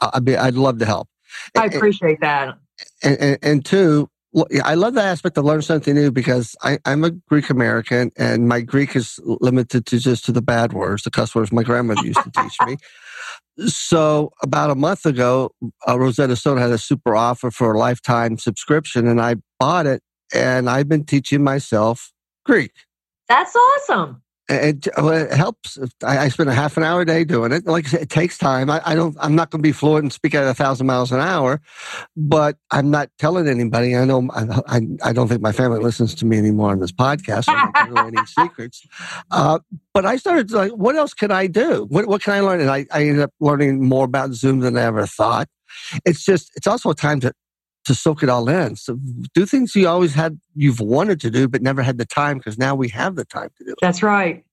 [0.00, 1.08] I, would be, I'd love to help.
[1.54, 2.56] I appreciate that.
[3.02, 4.08] And, and, and two,
[4.64, 8.48] I love the aspect of learn something new because I, am a Greek American and
[8.48, 12.06] my Greek is limited to just to the bad words, the cuss words my grandmother
[12.06, 12.76] used to teach me.
[13.66, 15.50] So about a month ago,
[15.86, 20.02] uh, Rosetta Stone had a super offer for a lifetime subscription, and I bought it
[20.32, 22.12] and I've been teaching myself
[22.44, 22.72] Greek.
[23.28, 24.22] That's awesome.
[24.50, 25.78] It, it helps.
[26.02, 27.66] I, I, spend a half an hour a day doing it.
[27.66, 28.68] Like I said, it takes time.
[28.68, 29.16] I, I don't.
[29.20, 31.60] I'm not going to be fluent and speak at a thousand miles an hour,
[32.16, 33.94] but I'm not telling anybody.
[33.96, 34.28] I know.
[34.34, 37.44] I, I don't think my family listens to me anymore on this podcast.
[37.44, 38.84] So I'm not telling any secrets.
[39.30, 39.60] Uh,
[39.94, 41.86] but I started like, what else can I do?
[41.88, 42.60] What What can I learn?
[42.60, 45.48] And I, I ended up learning more about Zoom than I ever thought.
[46.04, 46.50] It's just.
[46.56, 47.32] It's also a time to
[47.84, 48.76] to soak it all in.
[48.76, 48.98] So
[49.34, 52.58] do things you always had, you've wanted to do, but never had the time because
[52.58, 53.78] now we have the time to do it.
[53.80, 54.44] That's right.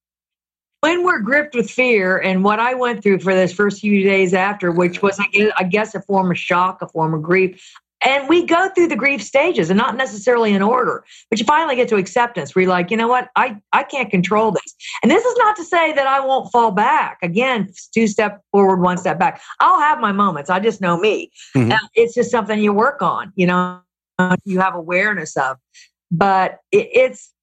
[0.81, 4.33] When we're gripped with fear, and what I went through for this first few days
[4.33, 5.19] after, which was,
[5.57, 8.95] I guess, a form of shock, a form of grief, and we go through the
[8.95, 12.69] grief stages and not necessarily in order but you finally get to acceptance where you're
[12.69, 13.29] like you know what?
[13.35, 14.75] I i can't control this.
[15.01, 17.17] And this is not to say that i won't fall back.
[17.21, 19.41] Again two step forward one step back.
[19.59, 20.49] I'll have my moments.
[20.49, 21.31] I just know me.
[21.55, 21.71] Mm-hmm.
[21.71, 23.81] uh, it's just something you work on you know
[24.45, 25.57] you have awareness of.
[26.11, 27.33] But it, it's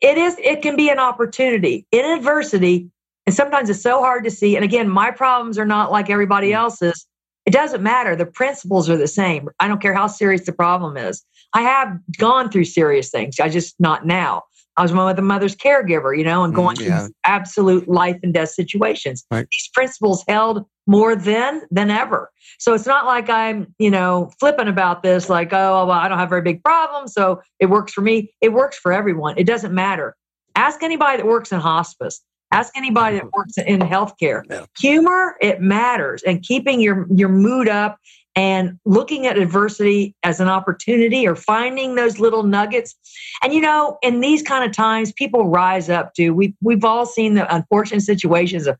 [0.00, 2.90] it is it can be an opportunity in adversity
[3.26, 4.56] and sometimes it's so hard to see.
[4.56, 6.54] And again my problems are not like everybody mm.
[6.54, 7.06] else's
[7.46, 8.14] it doesn't matter.
[8.14, 9.48] The principles are the same.
[9.60, 11.24] I don't care how serious the problem is.
[11.52, 13.40] I have gone through serious things.
[13.40, 14.42] I just not now.
[14.76, 17.00] I was a mother's caregiver, you know, and going mm, yeah.
[17.00, 19.26] through absolute life and death situations.
[19.30, 19.46] Right.
[19.50, 22.30] These principles held more then than ever.
[22.58, 26.18] So it's not like I'm, you know, flippant about this, like, oh, well, I don't
[26.18, 28.32] have very big problems, so it works for me.
[28.40, 29.36] It works for everyone.
[29.36, 30.16] It doesn't matter.
[30.56, 32.20] Ask anybody that works in hospice.
[32.52, 34.42] Ask anybody that works in healthcare.
[34.50, 34.66] Yeah.
[34.78, 37.98] Humor, it matters, and keeping your your mood up
[38.36, 42.94] and looking at adversity as an opportunity or finding those little nuggets.
[43.42, 46.30] And you know, in these kind of times, people rise up to.
[46.30, 48.78] We we've all seen the unfortunate situations of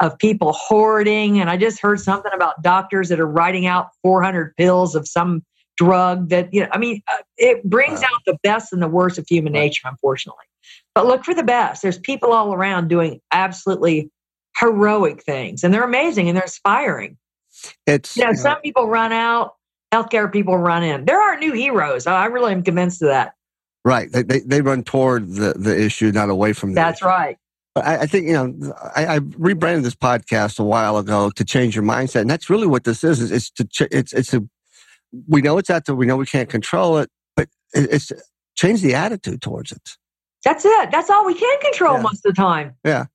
[0.00, 1.40] of people hoarding.
[1.40, 5.44] And I just heard something about doctors that are writing out 400 pills of some
[5.76, 6.68] drug that you know.
[6.72, 8.08] I mean, uh, it brings wow.
[8.14, 10.44] out the best and the worst of human nature, unfortunately.
[10.94, 11.82] But look for the best.
[11.82, 14.10] There's people all around doing absolutely
[14.58, 17.16] heroic things, and they're amazing and they're inspiring.
[17.86, 19.54] It's you know, some people run out,
[19.92, 21.04] healthcare people run in.
[21.04, 22.06] There are new heroes.
[22.06, 23.34] I really am convinced of that.
[23.84, 24.10] Right.
[24.10, 27.06] They, they, they run toward the, the issue, not away from the That's issue.
[27.06, 27.36] right.
[27.74, 31.44] But I, I, think, you know, I, I, rebranded this podcast a while ago to
[31.44, 32.20] change your mindset.
[32.20, 33.20] And that's really what this is.
[33.20, 34.42] is it's to, ch- it's, it's a,
[35.28, 35.94] we know it's out there.
[35.94, 38.12] We know we can't control it, but it's
[38.54, 39.96] change the attitude towards it.
[40.44, 40.90] That's it.
[40.90, 42.02] That's all we can control yeah.
[42.02, 42.74] most of the time.
[42.84, 43.06] Yeah.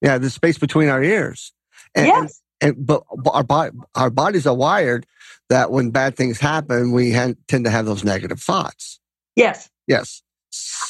[0.00, 0.18] Yeah.
[0.18, 1.52] The space between our ears.
[1.94, 2.40] And, yes.
[2.60, 5.06] And, and but our body, our bodies are wired
[5.48, 9.00] that when bad things happen, we ha- tend to have those negative thoughts.
[9.34, 9.68] Yes.
[9.86, 10.22] Yes.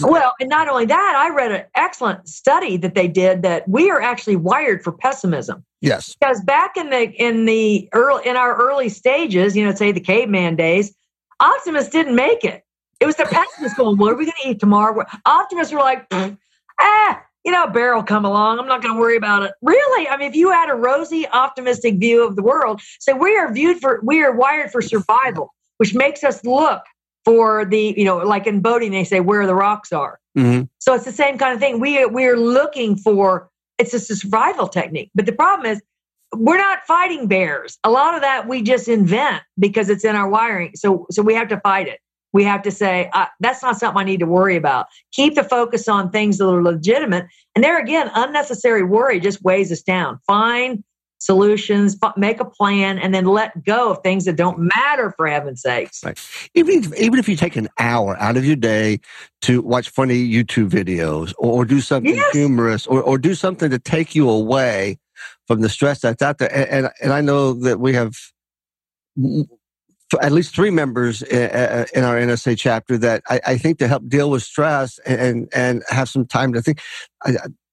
[0.00, 3.90] Well, and not only that, I read an excellent study that they did that we
[3.90, 5.64] are actually wired for pessimism.
[5.80, 6.14] Yes.
[6.14, 10.00] Because back in the in the early in our early stages, you know, say the
[10.00, 10.94] caveman days,
[11.40, 12.64] optimists didn't make it.
[13.00, 15.04] It was the pessimists going, what are we going to eat tomorrow?
[15.24, 16.06] Optimists were like,
[16.80, 18.58] ah, you know, a bear will come along.
[18.58, 19.52] I'm not going to worry about it.
[19.62, 20.08] Really?
[20.08, 23.52] I mean, if you had a rosy, optimistic view of the world, so we are
[23.52, 26.82] viewed for, we are wired for survival, which makes us look
[27.28, 30.18] for the, you know, like in boating, they say where the rocks are.
[30.38, 30.62] Mm-hmm.
[30.78, 31.78] So it's the same kind of thing.
[31.78, 35.10] We, we're looking for, it's a survival technique.
[35.14, 35.82] But the problem is,
[36.32, 37.78] we're not fighting bears.
[37.84, 40.72] A lot of that we just invent because it's in our wiring.
[40.74, 42.00] So, so we have to fight it
[42.32, 43.10] we have to say
[43.40, 46.62] that's not something i need to worry about keep the focus on things that are
[46.62, 50.84] legitimate and there again unnecessary worry just weighs us down find
[51.18, 55.26] solutions but make a plan and then let go of things that don't matter for
[55.26, 56.18] heaven's sakes right.
[56.54, 59.00] even, if, even if you take an hour out of your day
[59.40, 62.32] to watch funny youtube videos or, or do something yes.
[62.32, 64.98] humorous or, or do something to take you away
[65.46, 68.14] from the stress that's out there and, and, and i know that we have
[70.22, 73.88] at least three members eh, eh, in our NSA chapter that I, I, think to
[73.88, 76.80] help deal with stress and and have some time to think,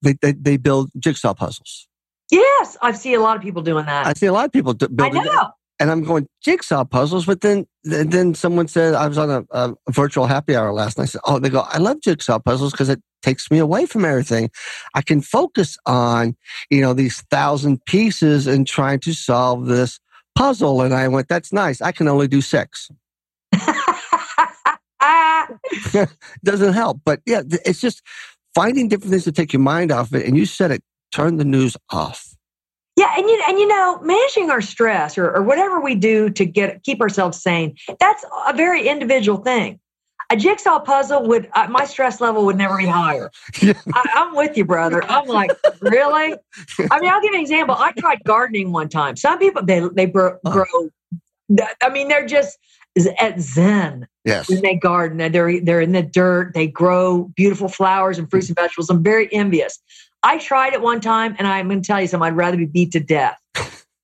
[0.01, 1.88] they, they, they build jigsaw puzzles.
[2.31, 4.07] Yes, I see a lot of people doing that.
[4.07, 5.21] I see a lot of people building.
[5.21, 5.49] I know.
[5.79, 7.25] and I'm going jigsaw puzzles.
[7.25, 11.03] But then, then someone said I was on a, a virtual happy hour last night.
[11.03, 14.05] I said, "Oh, they go, I love jigsaw puzzles because it takes me away from
[14.05, 14.49] everything.
[14.95, 16.35] I can focus on,
[16.69, 19.99] you know, these thousand pieces and trying to solve this
[20.35, 21.81] puzzle." And I went, "That's nice.
[21.81, 22.89] I can only do six.
[26.43, 28.01] Doesn't help, but yeah, it's just
[28.55, 30.25] finding different things to take your mind off it.
[30.25, 32.35] And you said it, turn the news off.
[32.95, 36.45] Yeah, and you and you know, managing our stress or, or whatever we do to
[36.45, 39.79] get keep ourselves sane, that's a very individual thing.
[40.31, 43.29] A jigsaw puzzle would uh, my stress level would never be higher.
[43.61, 43.73] Yeah.
[43.93, 45.03] I, I'm with you, brother.
[45.03, 46.35] I'm like, really?
[46.89, 47.75] I mean, I'll give you an example.
[47.77, 49.17] I tried gardening one time.
[49.17, 50.37] Some people they they grow.
[50.45, 50.65] grow
[51.81, 52.57] I mean, they're just
[53.19, 54.07] at zen.
[54.23, 54.49] Yes.
[54.49, 56.53] When they garden, they're they're in the dirt.
[56.53, 58.89] They grow beautiful flowers and fruits and vegetables.
[58.89, 59.79] I'm very envious.
[60.25, 62.25] I tried it one time, and I'm going to tell you something.
[62.25, 63.39] I'd rather be beat to death.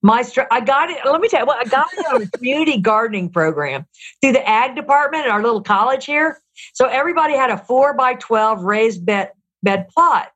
[0.03, 0.99] My str- I got it.
[1.03, 3.88] Let me tell you what I got it on a community gardening program
[4.21, 6.39] through the ag department at our little college here.
[6.73, 9.31] So everybody had a four by twelve raised bed
[9.63, 10.29] bed plot,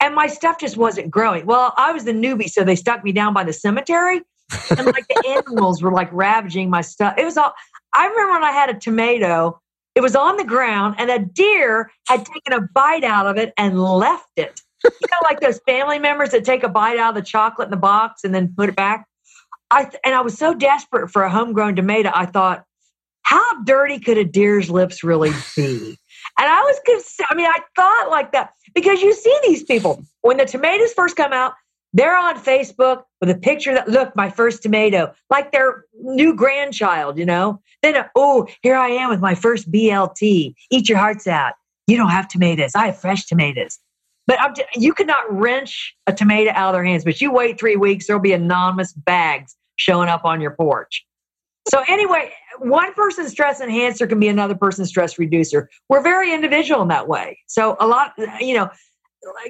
[0.00, 1.44] and my stuff just wasn't growing.
[1.44, 4.22] Well, I was the newbie, so they stuck me down by the cemetery,
[4.70, 7.14] and like the animals were like ravaging my stuff.
[7.18, 7.52] It was all.
[7.94, 9.60] I remember when I had a tomato.
[9.94, 13.52] It was on the ground, and a deer had taken a bite out of it
[13.58, 17.14] and left it you know, like those family members that take a bite out of
[17.22, 19.06] the chocolate in the box and then put it back.
[19.70, 22.10] I th- and I was so desperate for a homegrown tomato.
[22.12, 22.64] I thought,
[23.22, 25.98] how dirty could a deer's lips really be?
[26.38, 30.02] And I was, cons- I mean, I thought like that because you see these people
[30.22, 31.52] when the tomatoes first come out,
[31.92, 37.18] they're on Facebook with a picture that look my first tomato, like their new grandchild,
[37.18, 37.60] you know.
[37.82, 40.54] Then oh, here I am with my first BLT.
[40.70, 41.54] Eat your hearts out.
[41.86, 42.72] You don't have tomatoes.
[42.76, 43.78] I have fresh tomatoes.
[44.30, 47.02] But I'm, you cannot wrench a tomato out of their hands.
[47.02, 51.04] But you wait three weeks, there'll be anonymous bags showing up on your porch.
[51.68, 55.68] So anyway, one person's stress enhancer can be another person's stress reducer.
[55.88, 57.40] We're very individual in that way.
[57.48, 58.70] So a lot, you know,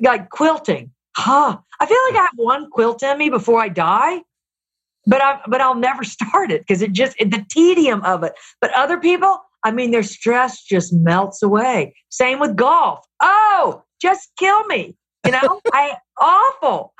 [0.01, 0.90] like quilting.
[1.14, 1.59] Huh.
[1.79, 4.23] I feel like I have one quilt in me before I die,
[5.07, 8.33] but I but I'll never start it because it just the tedium of it.
[8.62, 11.95] But other people, I mean, their stress just melts away.
[12.09, 13.05] Same with golf.
[13.21, 14.96] Oh, just kill me.
[15.24, 16.94] You know, I awful.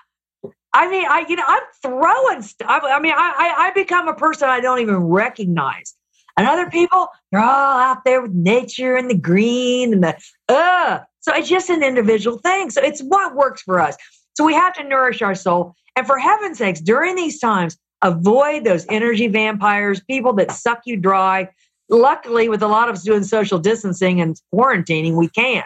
[0.72, 2.82] I mean, I you know, I'm throwing stuff.
[2.84, 5.94] I mean, I, I I become a person I don't even recognize.
[6.36, 10.16] And other people, they're all out there with nature and the green and the
[10.48, 11.00] uh.
[11.22, 12.70] So it's just an individual thing.
[12.70, 13.94] So it's what works for us.
[14.34, 15.74] So we have to nourish our soul.
[15.96, 20.96] And for heaven's sakes, during these times, avoid those energy vampires, people that suck you
[20.96, 21.48] dry.
[21.90, 25.64] Luckily, with a lot of us doing social distancing and quarantining, we can.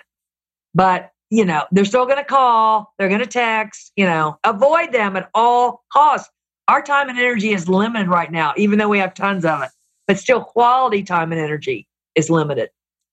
[0.75, 4.93] But you know, they're still going to call, they're going to text, you know, avoid
[4.93, 6.31] them at all costs.
[6.69, 9.71] Our time and energy is limited right now, even though we have tons of it,
[10.07, 12.71] but still quality time and energy is limited.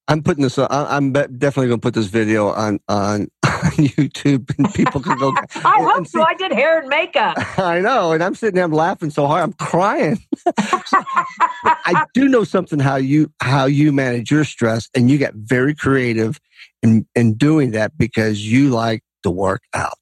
[0.08, 0.58] I'm putting this.
[0.60, 5.34] I'm definitely going to put this video on on, YouTube, and people can go.
[5.56, 6.22] I hope so.
[6.22, 7.38] I did hair and makeup.
[7.58, 10.20] I know, and I'm sitting there, I'm laughing so hard, I'm crying.
[11.64, 15.74] I do know something how you how you manage your stress, and you get very
[15.74, 16.40] creative
[16.82, 19.94] in, in doing that because you like to work out.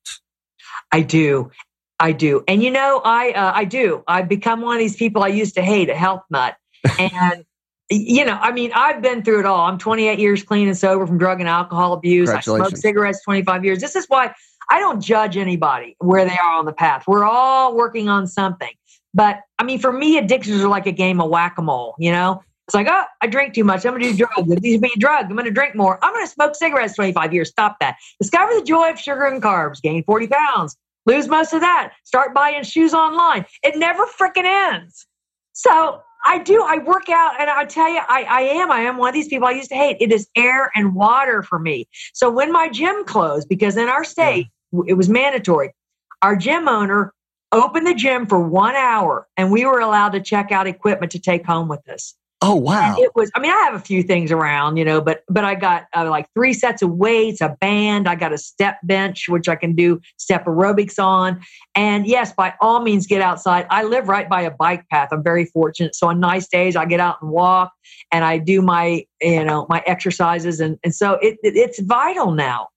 [0.91, 1.51] I do.
[1.99, 2.43] I do.
[2.47, 4.03] And you know, I uh, I do.
[4.07, 6.55] I've become one of these people I used to hate, a health nut.
[6.97, 7.43] And
[7.89, 9.61] you know, I mean, I've been through it all.
[9.61, 12.29] I'm 28 years clean and sober from drug and alcohol abuse.
[12.29, 13.79] I smoked cigarettes 25 years.
[13.79, 14.33] This is why
[14.69, 17.05] I don't judge anybody where they are on the path.
[17.07, 18.71] We're all working on something.
[19.13, 22.11] But I mean, for me, addictions are like a game of whack a mole, you
[22.11, 22.43] know?
[22.69, 23.83] It's like, oh, I drink too much.
[23.83, 24.61] I'm going to do drugs.
[24.61, 25.25] These be a drug.
[25.25, 25.97] I'm going to drink more.
[26.05, 27.49] I'm going to smoke cigarettes 25 years.
[27.49, 27.95] Stop that.
[28.21, 29.81] Discover the joy of sugar and carbs.
[29.81, 30.77] Gain 40 pounds.
[31.07, 31.93] Lose most of that.
[32.03, 33.47] Start buying shoes online.
[33.63, 35.07] It never freaking ends.
[35.53, 36.61] So I do.
[36.61, 38.71] I work out, and I tell you, I, I am.
[38.71, 39.97] I am one of these people I used to hate.
[39.99, 41.87] It is air and water for me.
[42.13, 44.45] So when my gym closed, because in our state
[44.85, 45.73] it was mandatory,
[46.21, 47.15] our gym owner
[47.51, 51.19] opened the gym for one hour, and we were allowed to check out equipment to
[51.19, 52.13] take home with us.
[52.41, 52.95] Oh wow!
[52.95, 53.29] And it was.
[53.35, 56.09] I mean, I have a few things around, you know, but but I got uh,
[56.09, 58.07] like three sets of weights, a band.
[58.07, 61.41] I got a step bench, which I can do step aerobics on.
[61.75, 63.67] And yes, by all means, get outside.
[63.69, 65.09] I live right by a bike path.
[65.11, 65.95] I'm very fortunate.
[65.95, 67.73] So on nice days, I get out and walk,
[68.09, 72.31] and I do my you know my exercises, and and so it, it it's vital
[72.31, 72.69] now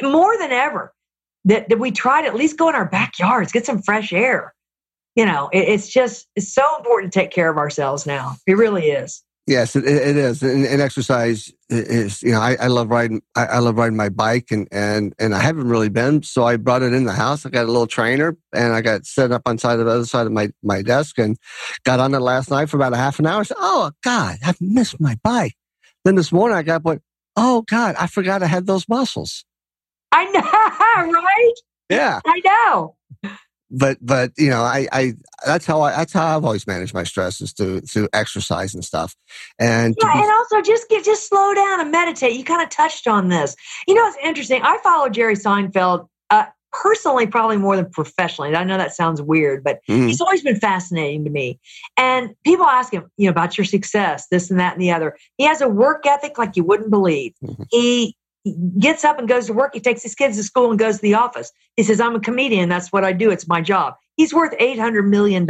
[0.00, 0.94] more than ever
[1.44, 4.54] that that we try to at least go in our backyards, get some fresh air
[5.18, 8.36] you know, it, it's just it's so important to take care of ourselves now.
[8.46, 9.24] It really is.
[9.48, 10.42] Yes, it, it is.
[10.42, 13.22] And, and, exercise is, you know, I, I love riding.
[13.34, 16.22] I, I, love riding my bike, and and and I haven't really been.
[16.22, 17.44] So I brought it in the house.
[17.44, 20.04] I got a little trainer, and I got set up on side of the other
[20.04, 21.36] side of my my desk, and
[21.82, 23.40] got on it last night for about a half an hour.
[23.40, 25.54] I said, "Oh God, I've missed my bike."
[26.04, 27.02] Then this morning I got went,
[27.34, 29.44] "Oh God, I forgot I had those muscles."
[30.12, 31.54] I know, right?
[31.90, 32.97] Yeah, I know
[33.70, 35.14] but but you know I I
[35.46, 38.84] that's how I that's how I've always managed my stress is to through exercise and
[38.84, 39.14] stuff.
[39.58, 42.36] And yeah be, and also just get just slow down and meditate.
[42.36, 43.54] You kind of touched on this.
[43.86, 48.54] You know it's interesting I follow Jerry Seinfeld uh, personally probably more than professionally.
[48.54, 50.06] I know that sounds weird but mm-hmm.
[50.06, 51.58] he's always been fascinating to me.
[51.96, 55.16] And people ask him you know about your success this and that and the other.
[55.36, 57.34] He has a work ethic like you wouldn't believe.
[57.44, 57.64] Mm-hmm.
[57.70, 58.16] he
[58.78, 59.74] gets up and goes to work.
[59.74, 61.52] He takes his kids to school and goes to the office.
[61.76, 62.68] He says, I'm a comedian.
[62.68, 63.30] That's what I do.
[63.30, 63.94] It's my job.
[64.16, 65.46] He's worth $800 million.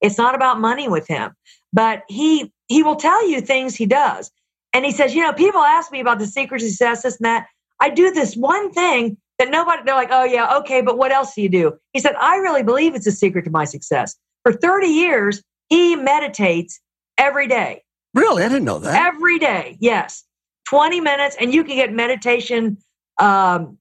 [0.00, 1.32] It's not about money with him,
[1.72, 4.30] but he, he will tell you things he does.
[4.72, 7.24] And he says, you know, people ask me about the secret to success, this and
[7.26, 7.46] that.
[7.80, 11.34] I do this one thing that nobody, they're like, oh yeah, okay, but what else
[11.34, 11.72] do you do?
[11.92, 14.14] He said, I really believe it's a secret to my success.
[14.42, 16.80] For 30 years, he meditates
[17.18, 17.82] every day.
[18.14, 18.42] Really?
[18.42, 19.14] I didn't know that.
[19.14, 20.24] Every day, yes.
[20.70, 22.78] 20 minutes and you can get meditation
[23.18, 23.76] um,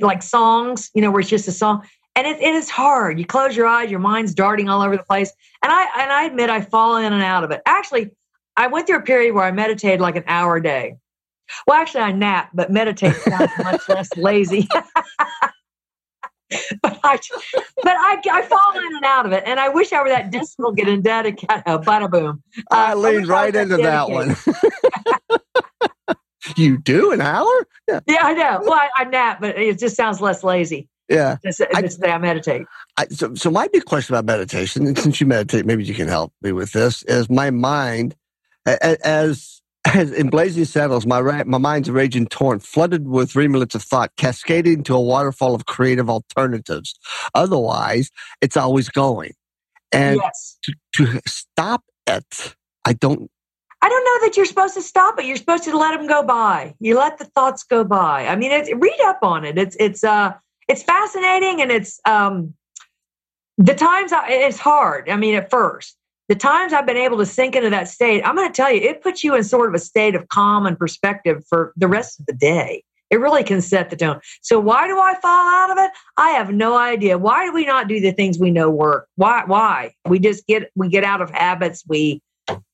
[0.00, 1.84] like songs, you know, where it's just a song.
[2.14, 3.18] And it, it is hard.
[3.18, 5.32] You close your eyes, your mind's darting all over the place.
[5.64, 7.60] And I and I admit I fall in and out of it.
[7.66, 8.12] Actually,
[8.56, 10.94] I went through a period where I meditated like an hour a day.
[11.66, 14.68] Well, actually, I nap, but meditate sounds much less lazy.
[16.82, 17.18] but I,
[17.82, 20.30] but I, I fall in and out of it, and I wish I were that
[20.30, 21.48] disciplined and dedicated.
[21.66, 22.42] Bada boom!
[22.58, 24.36] Uh, I leaned right into that one.
[26.56, 27.66] you do an hour?
[27.88, 28.60] Yeah, yeah I know.
[28.62, 30.88] Well, I, I, nap, but it just sounds less lazy.
[31.08, 31.36] Yeah,
[31.72, 32.66] I, I meditate.
[32.96, 36.08] I, so, so my big question about meditation, and since you meditate, maybe you can
[36.08, 37.04] help me with this.
[37.04, 38.16] Is my mind
[38.66, 39.62] as
[39.94, 43.82] as in blazing saddles, my ra- my mind's a raging torrent, flooded with remnants of
[43.82, 46.98] thought, cascading into a waterfall of creative alternatives.
[47.34, 49.32] Otherwise, it's always going,
[49.92, 50.58] and yes.
[50.64, 53.30] to, to stop it, I don't
[53.82, 55.26] I don't know that you're supposed to stop it.
[55.26, 56.74] You're supposed to let them go by.
[56.80, 58.26] You let the thoughts go by.
[58.26, 59.58] I mean, read up on it.
[59.58, 60.32] It's it's uh
[60.68, 62.54] it's fascinating and it's um
[63.58, 65.08] the times I, it's hard.
[65.08, 65.96] I mean, at first,
[66.28, 68.80] the times I've been able to sink into that state, I'm going to tell you,
[68.80, 72.20] it puts you in sort of a state of calm and perspective for the rest
[72.20, 72.82] of the day.
[73.08, 74.20] It really can set the tone.
[74.42, 75.92] So why do I fall out of it?
[76.16, 77.16] I have no idea.
[77.16, 79.06] Why do we not do the things we know work?
[79.14, 79.44] Why?
[79.46, 81.84] Why we just get we get out of habits.
[81.86, 82.20] We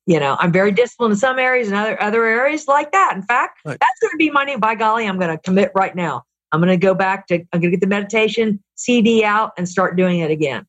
[0.06, 3.12] you know, I'm very disciplined in some areas and other other areas like that.
[3.14, 3.78] In fact, right.
[3.78, 4.58] that's going to be my new.
[4.58, 6.24] By golly, I'm going to commit right now.
[6.50, 7.36] I'm going to go back to.
[7.52, 10.66] I'm going to get the meditation CD out and start doing it again.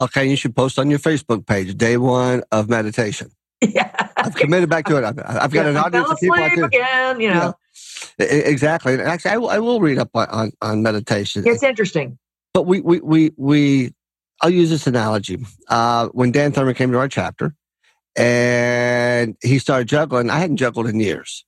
[0.00, 3.30] Okay, you should post on your Facebook page day one of meditation.
[3.62, 5.04] Yeah, I've committed back to it.
[5.04, 6.36] I've, I've got yeah, an audience of people.
[6.36, 7.54] Asleep again, you know.
[8.18, 8.26] Yeah.
[8.26, 9.00] Exactly.
[9.00, 11.42] Actually, I will, I will read up on, on meditation.
[11.46, 12.18] It's interesting.
[12.52, 13.94] But we we we we.
[14.42, 15.38] I'll use this analogy.
[15.68, 17.54] Uh, when Dan Thurman came to our chapter,
[18.16, 20.30] and he started juggling.
[20.30, 21.44] I hadn't juggled in years.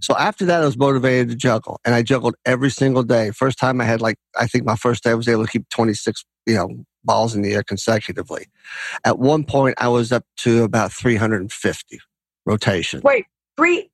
[0.00, 3.30] So after that, I was motivated to juggle, and I juggled every single day.
[3.30, 5.68] First time I had like, I think my first day I was able to keep
[5.68, 6.68] 26, you know,
[7.04, 8.46] balls in the air consecutively.
[9.04, 12.00] At one point, I was up to about 350
[12.46, 13.02] rotations.
[13.02, 13.90] Wait, three.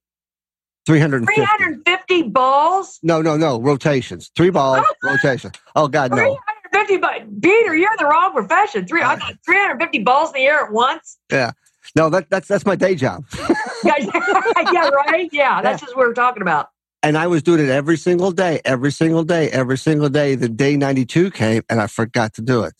[0.86, 1.34] 350.
[1.34, 2.98] 350 balls?
[3.02, 3.60] No, no, no.
[3.60, 4.30] Rotations.
[4.34, 5.50] Three balls, rotation.
[5.76, 6.38] Oh, God, no.
[6.72, 7.40] 350 balls.
[7.42, 8.86] Peter, you're in the wrong profession.
[8.86, 11.18] Three, uh, 350 balls in the air at once?
[11.30, 11.52] Yeah.
[11.98, 13.24] No, that, that's that's my day job.
[13.84, 15.28] yeah, yeah, right.
[15.32, 15.86] Yeah, that's yeah.
[15.86, 16.68] just what we're talking about.
[17.02, 20.36] And I was doing it every single day, every single day, every single day.
[20.36, 22.74] The day 92 came and I forgot to do it.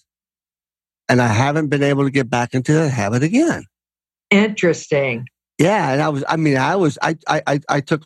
[1.09, 3.64] And I haven't been able to get back into the habit again.
[4.31, 5.27] Interesting.
[5.59, 5.93] Yeah.
[5.93, 8.05] And I was, I mean, I was, I, I, I took,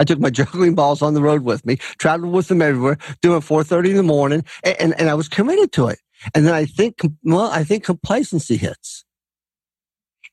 [0.00, 3.40] I took my juggling balls on the road with me, traveled with them everywhere, doing
[3.40, 6.00] 4.30 in the morning, and, and, and I was committed to it.
[6.34, 9.04] And then I think, well, I think complacency hits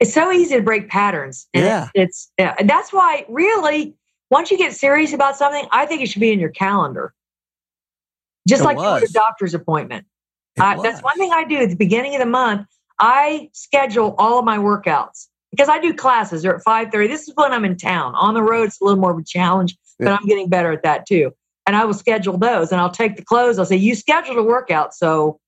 [0.02, 1.48] it's so easy to break patterns.
[1.54, 1.90] And yeah.
[1.94, 2.56] It's, yeah.
[2.60, 3.94] And that's why really,
[4.32, 7.14] once you get serious about something, I think it should be in your calendar.
[8.50, 10.08] Just it like your doctor's appointment.
[10.60, 12.68] I, that's one thing I do at the beginning of the month.
[13.00, 16.42] I schedule all of my workouts because I do classes.
[16.42, 17.08] They're at 5.30.
[17.08, 18.16] This is when I'm in town.
[18.16, 20.18] On the road, it's a little more of a challenge, but yeah.
[20.20, 21.32] I'm getting better at that too.
[21.68, 23.60] And I will schedule those and I'll take the clothes.
[23.60, 24.96] I'll say, you scheduled a workout.
[24.96, 25.40] So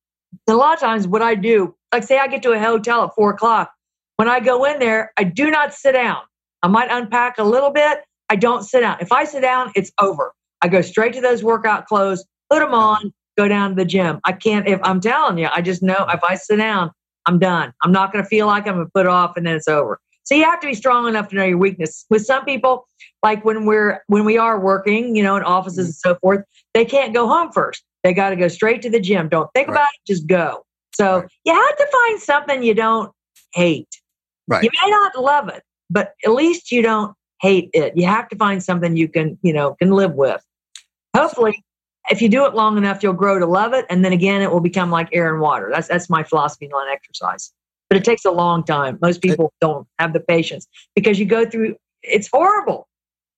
[0.47, 3.15] a lot of times what I do, like say I get to a hotel at
[3.15, 3.71] four o'clock,
[4.17, 6.21] when I go in there, I do not sit down.
[6.61, 7.99] I might unpack a little bit.
[8.29, 8.97] I don't sit down.
[9.01, 10.33] If I sit down, it's over.
[10.61, 14.19] I go straight to those workout clothes, put them on, go down to the gym.
[14.25, 16.91] I can't, if I'm telling you, I just know if I sit down,
[17.25, 17.73] I'm done.
[17.83, 19.99] I'm not going to feel like I'm going to put off and then it's over.
[20.23, 22.05] So you have to be strong enough to know your weakness.
[22.09, 22.87] With some people,
[23.23, 26.19] like when we're when we are working, you know, in offices and so mm-hmm.
[26.21, 27.83] forth, they can't go home first.
[28.03, 29.27] They got to go straight to the gym.
[29.29, 29.75] Don't think Right.
[29.75, 30.65] about it, just go.
[30.95, 31.29] So Right.
[31.45, 33.11] you have to find something you don't
[33.53, 33.89] hate.
[34.47, 34.63] Right.
[34.63, 37.93] You may not love it, but at least you don't hate it.
[37.95, 40.43] You have to find something you can, you know, can live with.
[41.15, 41.63] Hopefully,
[42.09, 44.51] if you do it long enough, you'll grow to love it, and then again, it
[44.51, 45.69] will become like air and water.
[45.71, 47.51] That's that's my philosophy on exercise.
[47.89, 48.97] But it takes a long time.
[49.01, 51.75] Most people don't have the patience because you go through.
[52.01, 52.87] It's horrible.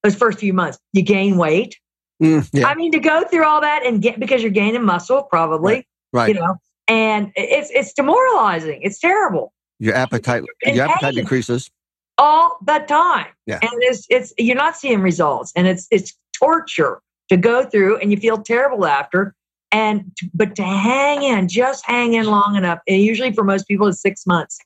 [0.02, 1.78] Those first few months, you gain weight.
[2.22, 5.24] Mm, yeah, I mean, to go through all that and get because you're gaining muscle,
[5.24, 6.28] probably, right.
[6.28, 6.56] you know,
[6.88, 8.80] and it's it's demoralizing.
[8.82, 11.70] It's terrible your appetite, your appetite decreases.
[12.18, 13.26] all the time.
[13.46, 13.58] Yeah.
[13.62, 18.10] And it's it's you're not seeing results and it's it's torture to go through and
[18.10, 19.34] you feel terrible after.
[19.72, 22.78] And but to hang in, just hang in long enough.
[22.88, 24.58] And usually for most people it's six months.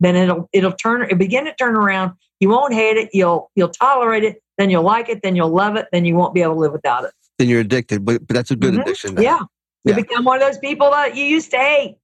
[0.00, 2.12] Then it'll it'll turn it'll begin to turn around.
[2.40, 5.76] You won't hate it, you'll you'll tolerate it, then you'll like it, then you'll love
[5.76, 7.12] it, then you won't be able to live without it.
[7.38, 8.80] Then you're addicted, but, but that's a good Mhm.
[8.82, 9.16] addiction.
[9.22, 9.40] Yeah.
[9.84, 9.96] You Yeah.
[9.96, 11.96] become one of those people that you used to hate.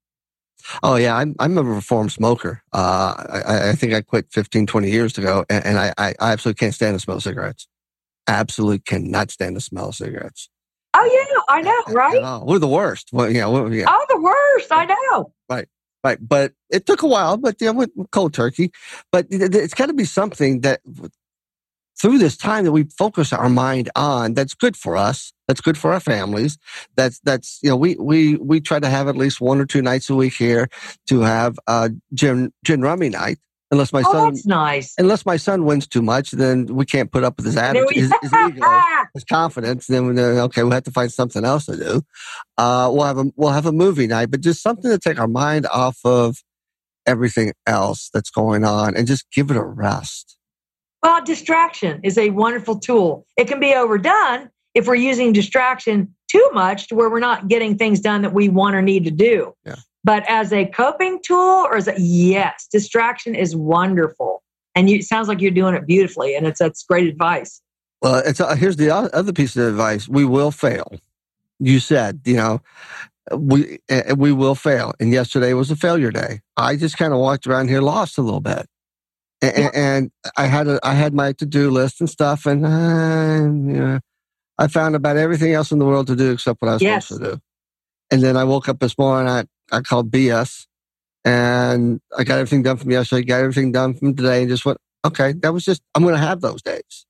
[0.83, 2.63] Oh yeah, I'm, I'm a reformed smoker.
[2.73, 3.15] Uh,
[3.47, 6.59] I, I think I quit 15, 20 years ago, and, and I, I I absolutely
[6.59, 7.69] can't stand the smell of cigarettes.
[8.29, 10.49] Absolutely cannot stand the smell of cigarettes.
[10.95, 12.45] Oh yeah, I know, right?
[12.45, 13.09] We're the worst.
[13.13, 14.71] Well, yeah, we're, yeah, Oh, the worst.
[14.71, 15.33] I know.
[15.49, 15.67] right.
[16.05, 16.19] Right.
[16.21, 18.73] But it took a while, but yeah, with with cold turkey.
[19.13, 20.81] But it- it- it's got to be something that
[22.01, 25.77] through this time that we focus our mind on that's good for us that's good
[25.79, 26.59] for our families
[26.97, 29.83] that's that's you know we we we try to have at least one or two
[29.83, 30.69] nights a week here
[31.07, 33.39] to have uh gin gin rummy night.
[33.71, 34.95] Unless my Oh, son that's nice.
[34.99, 38.13] unless my son wins too much then we can't put up with his attitude his,
[38.21, 38.83] his ego
[39.15, 42.03] his confidence then okay we'll have to find something else to do.
[42.59, 45.29] Uh we'll have a we'll have a movie night but just something to take our
[45.29, 46.43] mind off of
[47.07, 50.37] everything else that's going on and just give it a rest
[51.03, 53.27] Well, distraction is a wonderful tool.
[53.37, 57.77] It can be overdone if we're using distraction too much to where we're not getting
[57.77, 59.55] things done that we want or need to do.
[59.67, 59.77] Yeah.
[60.05, 64.43] But as a coping tool, or as a yes, distraction is wonderful.
[64.75, 67.61] And you, it sounds like you're doing it beautifully, and it's that's great advice.
[68.01, 70.93] Well, it's uh, here's the other piece of advice: we will fail.
[71.61, 72.63] You said, you know,
[73.37, 76.41] we uh, we will fail, and yesterday was a failure day.
[76.57, 78.67] I just kind of walked around here lost a little bit,
[79.43, 79.71] and, Yeah.
[79.75, 82.69] and I had a, I had my to do list and stuff, and uh,
[83.73, 84.01] you know,
[84.59, 87.09] I found about everything else in the world to do except what I was Yes.
[87.09, 87.41] supposed to do.
[88.11, 89.45] And then I woke up this morning, I
[89.77, 90.67] I called BS,
[91.25, 94.79] and I got everything done from yesterday, got everything done from today, and just went,
[95.05, 97.07] okay, that was just I'm going to have those days.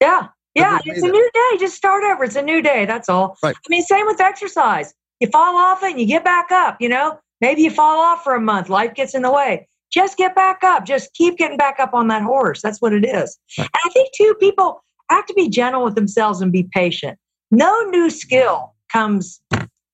[0.00, 0.28] Yeah.
[0.54, 0.78] Yeah.
[0.84, 1.58] It's a new day.
[1.58, 2.24] Just start over.
[2.24, 2.84] It's a new day.
[2.86, 3.38] That's all.
[3.42, 3.54] Right.
[3.56, 4.92] I mean, same with exercise.
[5.20, 7.18] You fall off it and you get back up, you know?
[7.40, 8.68] Maybe you fall off for a month.
[8.68, 9.66] Life gets in the way.
[9.92, 10.84] Just get back up.
[10.84, 12.62] Just keep getting back up on that horse.
[12.62, 13.38] That's what it is.
[13.58, 17.18] And I think, too, people have to be gentle with themselves and be patient.
[17.50, 19.40] No new skill comes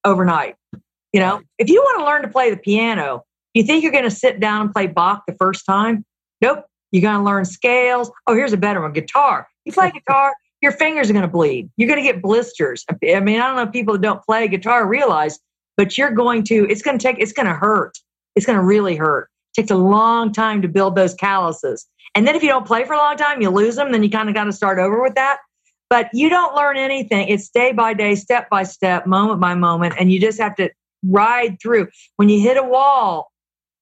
[0.04, 0.54] overnight.
[1.12, 3.24] You know, if you want to learn to play the piano,
[3.54, 6.04] you think you're going to sit down and play Bach the first time?
[6.40, 6.64] Nope.
[6.92, 8.10] You're going to learn scales.
[8.26, 9.48] Oh, here's a better one guitar.
[9.64, 11.70] You play guitar, your fingers are going to bleed.
[11.76, 12.84] You're going to get blisters.
[12.88, 15.38] I mean, I don't know if people that don't play guitar realize,
[15.76, 17.98] but you're going to, it's going to take, it's going to hurt.
[18.36, 19.28] It's going to really hurt.
[19.58, 21.84] Takes a long time to build those calluses.
[22.14, 23.90] And then if you don't play for a long time, you lose them.
[23.90, 25.38] Then you kind of got to start over with that.
[25.90, 27.26] But you don't learn anything.
[27.26, 29.94] It's day by day, step by step, moment by moment.
[29.98, 30.70] And you just have to
[31.04, 31.88] ride through.
[32.14, 33.32] When you hit a wall,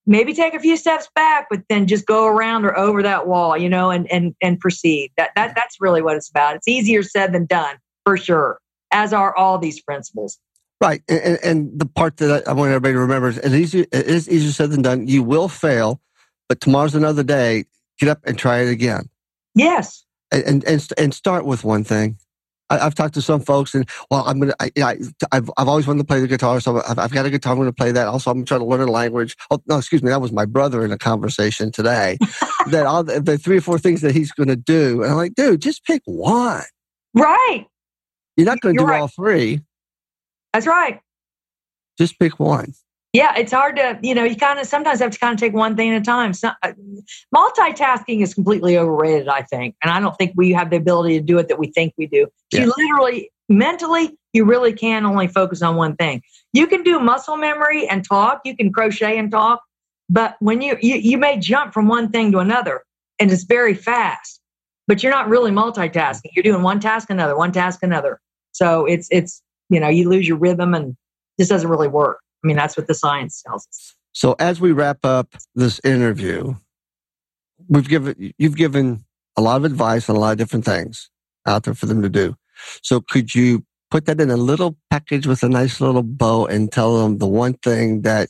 [0.07, 3.55] maybe take a few steps back, but then just go around or over that wall,
[3.55, 5.13] you know, and and and proceed.
[5.19, 6.57] That that that's really what it's about.
[6.57, 8.61] It's easier said than done, for sure.
[8.93, 10.39] As are all these principles.
[10.81, 14.07] Right, and, and- the part that I want everybody to remember is it, easy, it
[14.07, 15.09] is easier said than done.
[15.09, 16.01] You will fail,
[16.49, 17.65] but tomorrow's another day.
[17.99, 19.09] Get up and try it again,
[19.55, 20.05] Yes.
[20.31, 22.19] and and and, start with one thing.
[22.69, 24.53] I, I've talked to some folks, and well, I'm gonna.
[24.61, 24.97] I, I,
[25.33, 27.55] I've I've always wanted to play the guitar, so I've, I've got a guitar.
[27.55, 28.07] I'm to play that.
[28.07, 29.35] Also, I'm trying to learn a language.
[29.51, 32.19] Oh no, excuse me, that was my brother in a conversation today.
[32.71, 35.17] that all the, the three or four things that he's going to do, and I'm
[35.17, 36.65] like, dude, just pick one.
[37.15, 37.67] Right.
[38.37, 39.01] You're not going to You're do right.
[39.01, 39.61] all three.
[40.57, 41.01] That's right.
[41.99, 42.73] Just pick one.
[43.13, 45.53] Yeah, it's hard to, you know, you kind of sometimes have to kind of take
[45.53, 46.33] one thing at a time.
[46.33, 46.73] So, uh,
[47.35, 49.77] multitasking is completely overrated, I think.
[49.83, 52.07] And I don't think we have the ability to do it that we think we
[52.07, 52.29] do.
[52.53, 56.23] You literally, mentally, you really can only focus on one thing.
[56.55, 59.61] You can do muscle memory and talk, you can crochet and talk,
[60.09, 62.83] but when you, you, you may jump from one thing to another
[63.19, 64.41] and it's very fast,
[64.87, 66.31] but you're not really multitasking.
[66.35, 68.21] You're doing one task, another, one task, another.
[68.53, 70.97] So it's, it's, you know, you lose your rhythm and
[71.39, 72.21] this doesn't really work.
[72.43, 73.95] I mean, that's what the science tells us.
[74.13, 76.55] So as we wrap up this interview,
[77.69, 79.05] we've given you've given
[79.37, 81.11] a lot of advice on a lot of different things
[81.47, 82.35] out there for them to do.
[82.83, 86.73] So could you put that in a little package with a nice little bow and
[86.73, 88.29] tell them the one thing that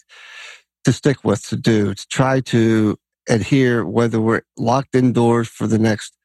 [0.85, 2.97] to stick with to do to try to
[3.29, 6.17] adhere whether we're locked indoors for the next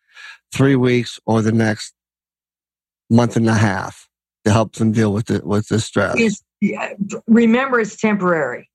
[0.54, 1.94] three weeks or the next
[3.10, 4.08] month and a half
[4.46, 6.44] to help them deal with it with the stress.
[7.28, 8.70] Remember, it's temporary.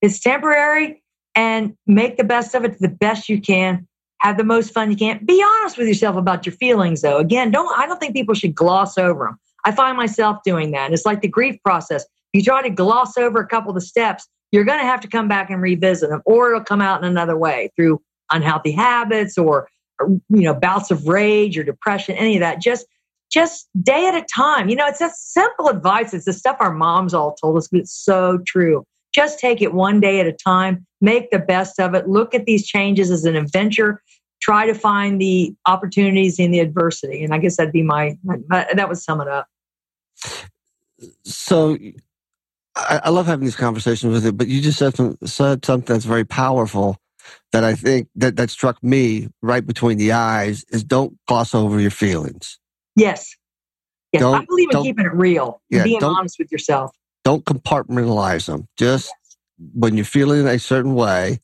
[0.00, 1.02] It's temporary,
[1.34, 3.86] and make the best of it the best you can.
[4.20, 5.22] Have the most fun you can.
[5.24, 7.18] Be honest with yourself about your feelings, though.
[7.18, 7.78] Again, don't.
[7.78, 9.38] I don't think people should gloss over them.
[9.64, 10.92] I find myself doing that.
[10.92, 12.04] It's like the grief process.
[12.32, 15.08] You try to gloss over a couple of the steps, you're going to have to
[15.08, 19.36] come back and revisit them, or it'll come out in another way through unhealthy habits
[19.36, 19.68] or
[20.00, 22.14] you know bouts of rage or depression.
[22.16, 22.60] Any of that.
[22.60, 22.86] Just
[23.34, 24.68] just day at a time.
[24.68, 26.14] You know, it's just simple advice.
[26.14, 28.84] It's the stuff our moms all told us, but it's so true.
[29.12, 32.46] Just take it one day at a time, make the best of it, look at
[32.46, 34.00] these changes as an adventure,
[34.40, 37.24] try to find the opportunities in the adversity.
[37.24, 38.38] And I guess that'd be my, my
[38.72, 39.48] that would sum it up.
[41.24, 41.76] So
[42.76, 45.92] I, I, love having these conversations with you, but you just said, some, said something
[45.92, 46.98] that's very powerful
[47.52, 51.80] that I think that, that struck me right between the eyes is don't gloss over
[51.80, 52.58] your feelings.
[52.96, 53.34] Yes.
[54.12, 54.20] Yes.
[54.20, 56.92] Don't, I believe in keeping it real, yeah, being honest with yourself.
[57.24, 58.68] Don't compartmentalize them.
[58.76, 59.36] Just yes.
[59.74, 61.40] when you're feeling a certain way,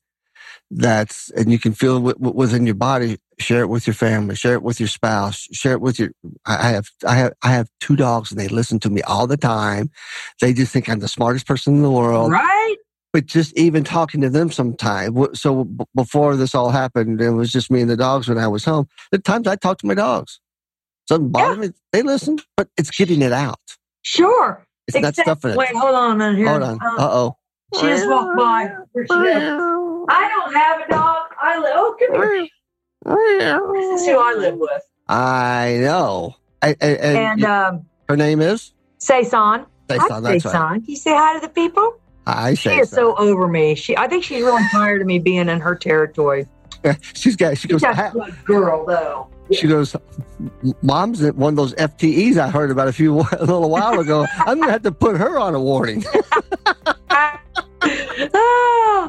[0.69, 4.35] that's, and you can feel it w- within your body, share it with your family,
[4.35, 6.11] share it with your spouse, share it with your,
[6.45, 9.37] I have, I have, I have two dogs and they listen to me all the
[9.37, 9.89] time.
[10.39, 12.31] They just think I'm the smartest person in the world.
[12.31, 12.77] Right
[13.13, 15.15] but just even talking to them sometime.
[15.33, 18.63] So before this all happened, it was just me and the dogs when I was
[18.63, 18.87] home.
[19.11, 20.39] The times I talked to my dogs,
[21.11, 21.67] doesn't bother yeah.
[21.67, 21.73] me.
[21.91, 23.59] They listen, but it's getting it out.
[24.01, 24.65] Sure.
[24.87, 25.57] It's Except, not stuffing it.
[25.57, 26.47] Wait, hold on a minute here.
[26.47, 26.79] Hold on.
[26.81, 27.37] Uh oh.
[27.75, 28.73] She just walked by.
[28.97, 31.25] I don't have a dog.
[31.41, 31.73] I live.
[31.75, 32.47] Oh, come here.
[33.73, 34.83] This is who I live with.
[35.07, 36.35] I know.
[36.61, 39.65] I, I, and, and um, her name is Saison.
[39.89, 40.23] Saison.
[40.23, 40.61] That's Saison.
[40.61, 40.81] Right.
[40.81, 41.95] Can you say hi to the people?
[42.27, 42.95] I say she is so.
[42.95, 43.75] so over me.
[43.75, 46.47] She, I think she's really tired of me being in her territory.
[47.13, 47.57] she's got.
[47.57, 47.81] She goes.
[47.81, 49.30] She's a good girl, though.
[49.53, 49.95] She goes,
[50.81, 54.25] "Mom's one of those FTEs I heard about a few a little while ago.
[54.39, 56.03] I'm gonna have to put her on a warning."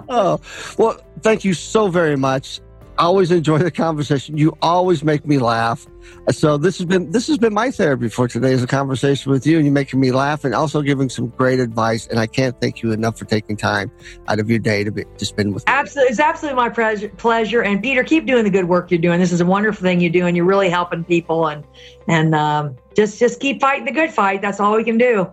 [0.09, 0.41] oh,
[0.79, 2.61] well, thank you so very much.
[3.03, 4.39] Always enjoy the conversation.
[4.39, 5.89] You always make me laugh.
[6.31, 9.45] So this has been this has been my therapy for today is a conversation with
[9.45, 12.07] you and you making me laugh and also giving some great advice.
[12.07, 13.91] And I can't thank you enough for taking time
[14.29, 15.73] out of your day to be, to spend with me.
[15.73, 17.09] Absolutely, it's absolutely my pleasure.
[17.09, 17.61] Pleasure.
[17.61, 19.19] And Peter, keep doing the good work you're doing.
[19.19, 20.37] This is a wonderful thing you're doing.
[20.37, 21.65] You're really helping people and
[22.07, 24.43] and um, just just keep fighting the good fight.
[24.43, 25.29] That's all we can do.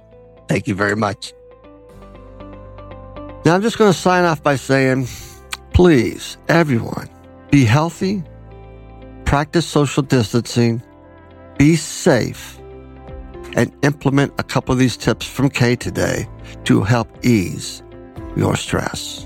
[0.47, 1.33] Thank you very much.
[3.45, 5.07] Now I'm just going to sign off by saying,
[5.71, 7.07] please, everyone
[7.51, 8.23] be healthy,
[9.25, 10.81] practice social distancing,
[11.57, 12.59] be safe,
[13.55, 16.29] and implement a couple of these tips from Kay today
[16.65, 17.81] to help ease
[18.35, 19.25] your stress.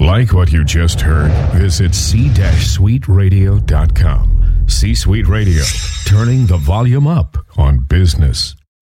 [0.00, 4.64] Like what you just heard, visit c-suiteradio.com.
[4.66, 5.62] C-Suite Radio,
[6.06, 8.56] turning the volume up on business.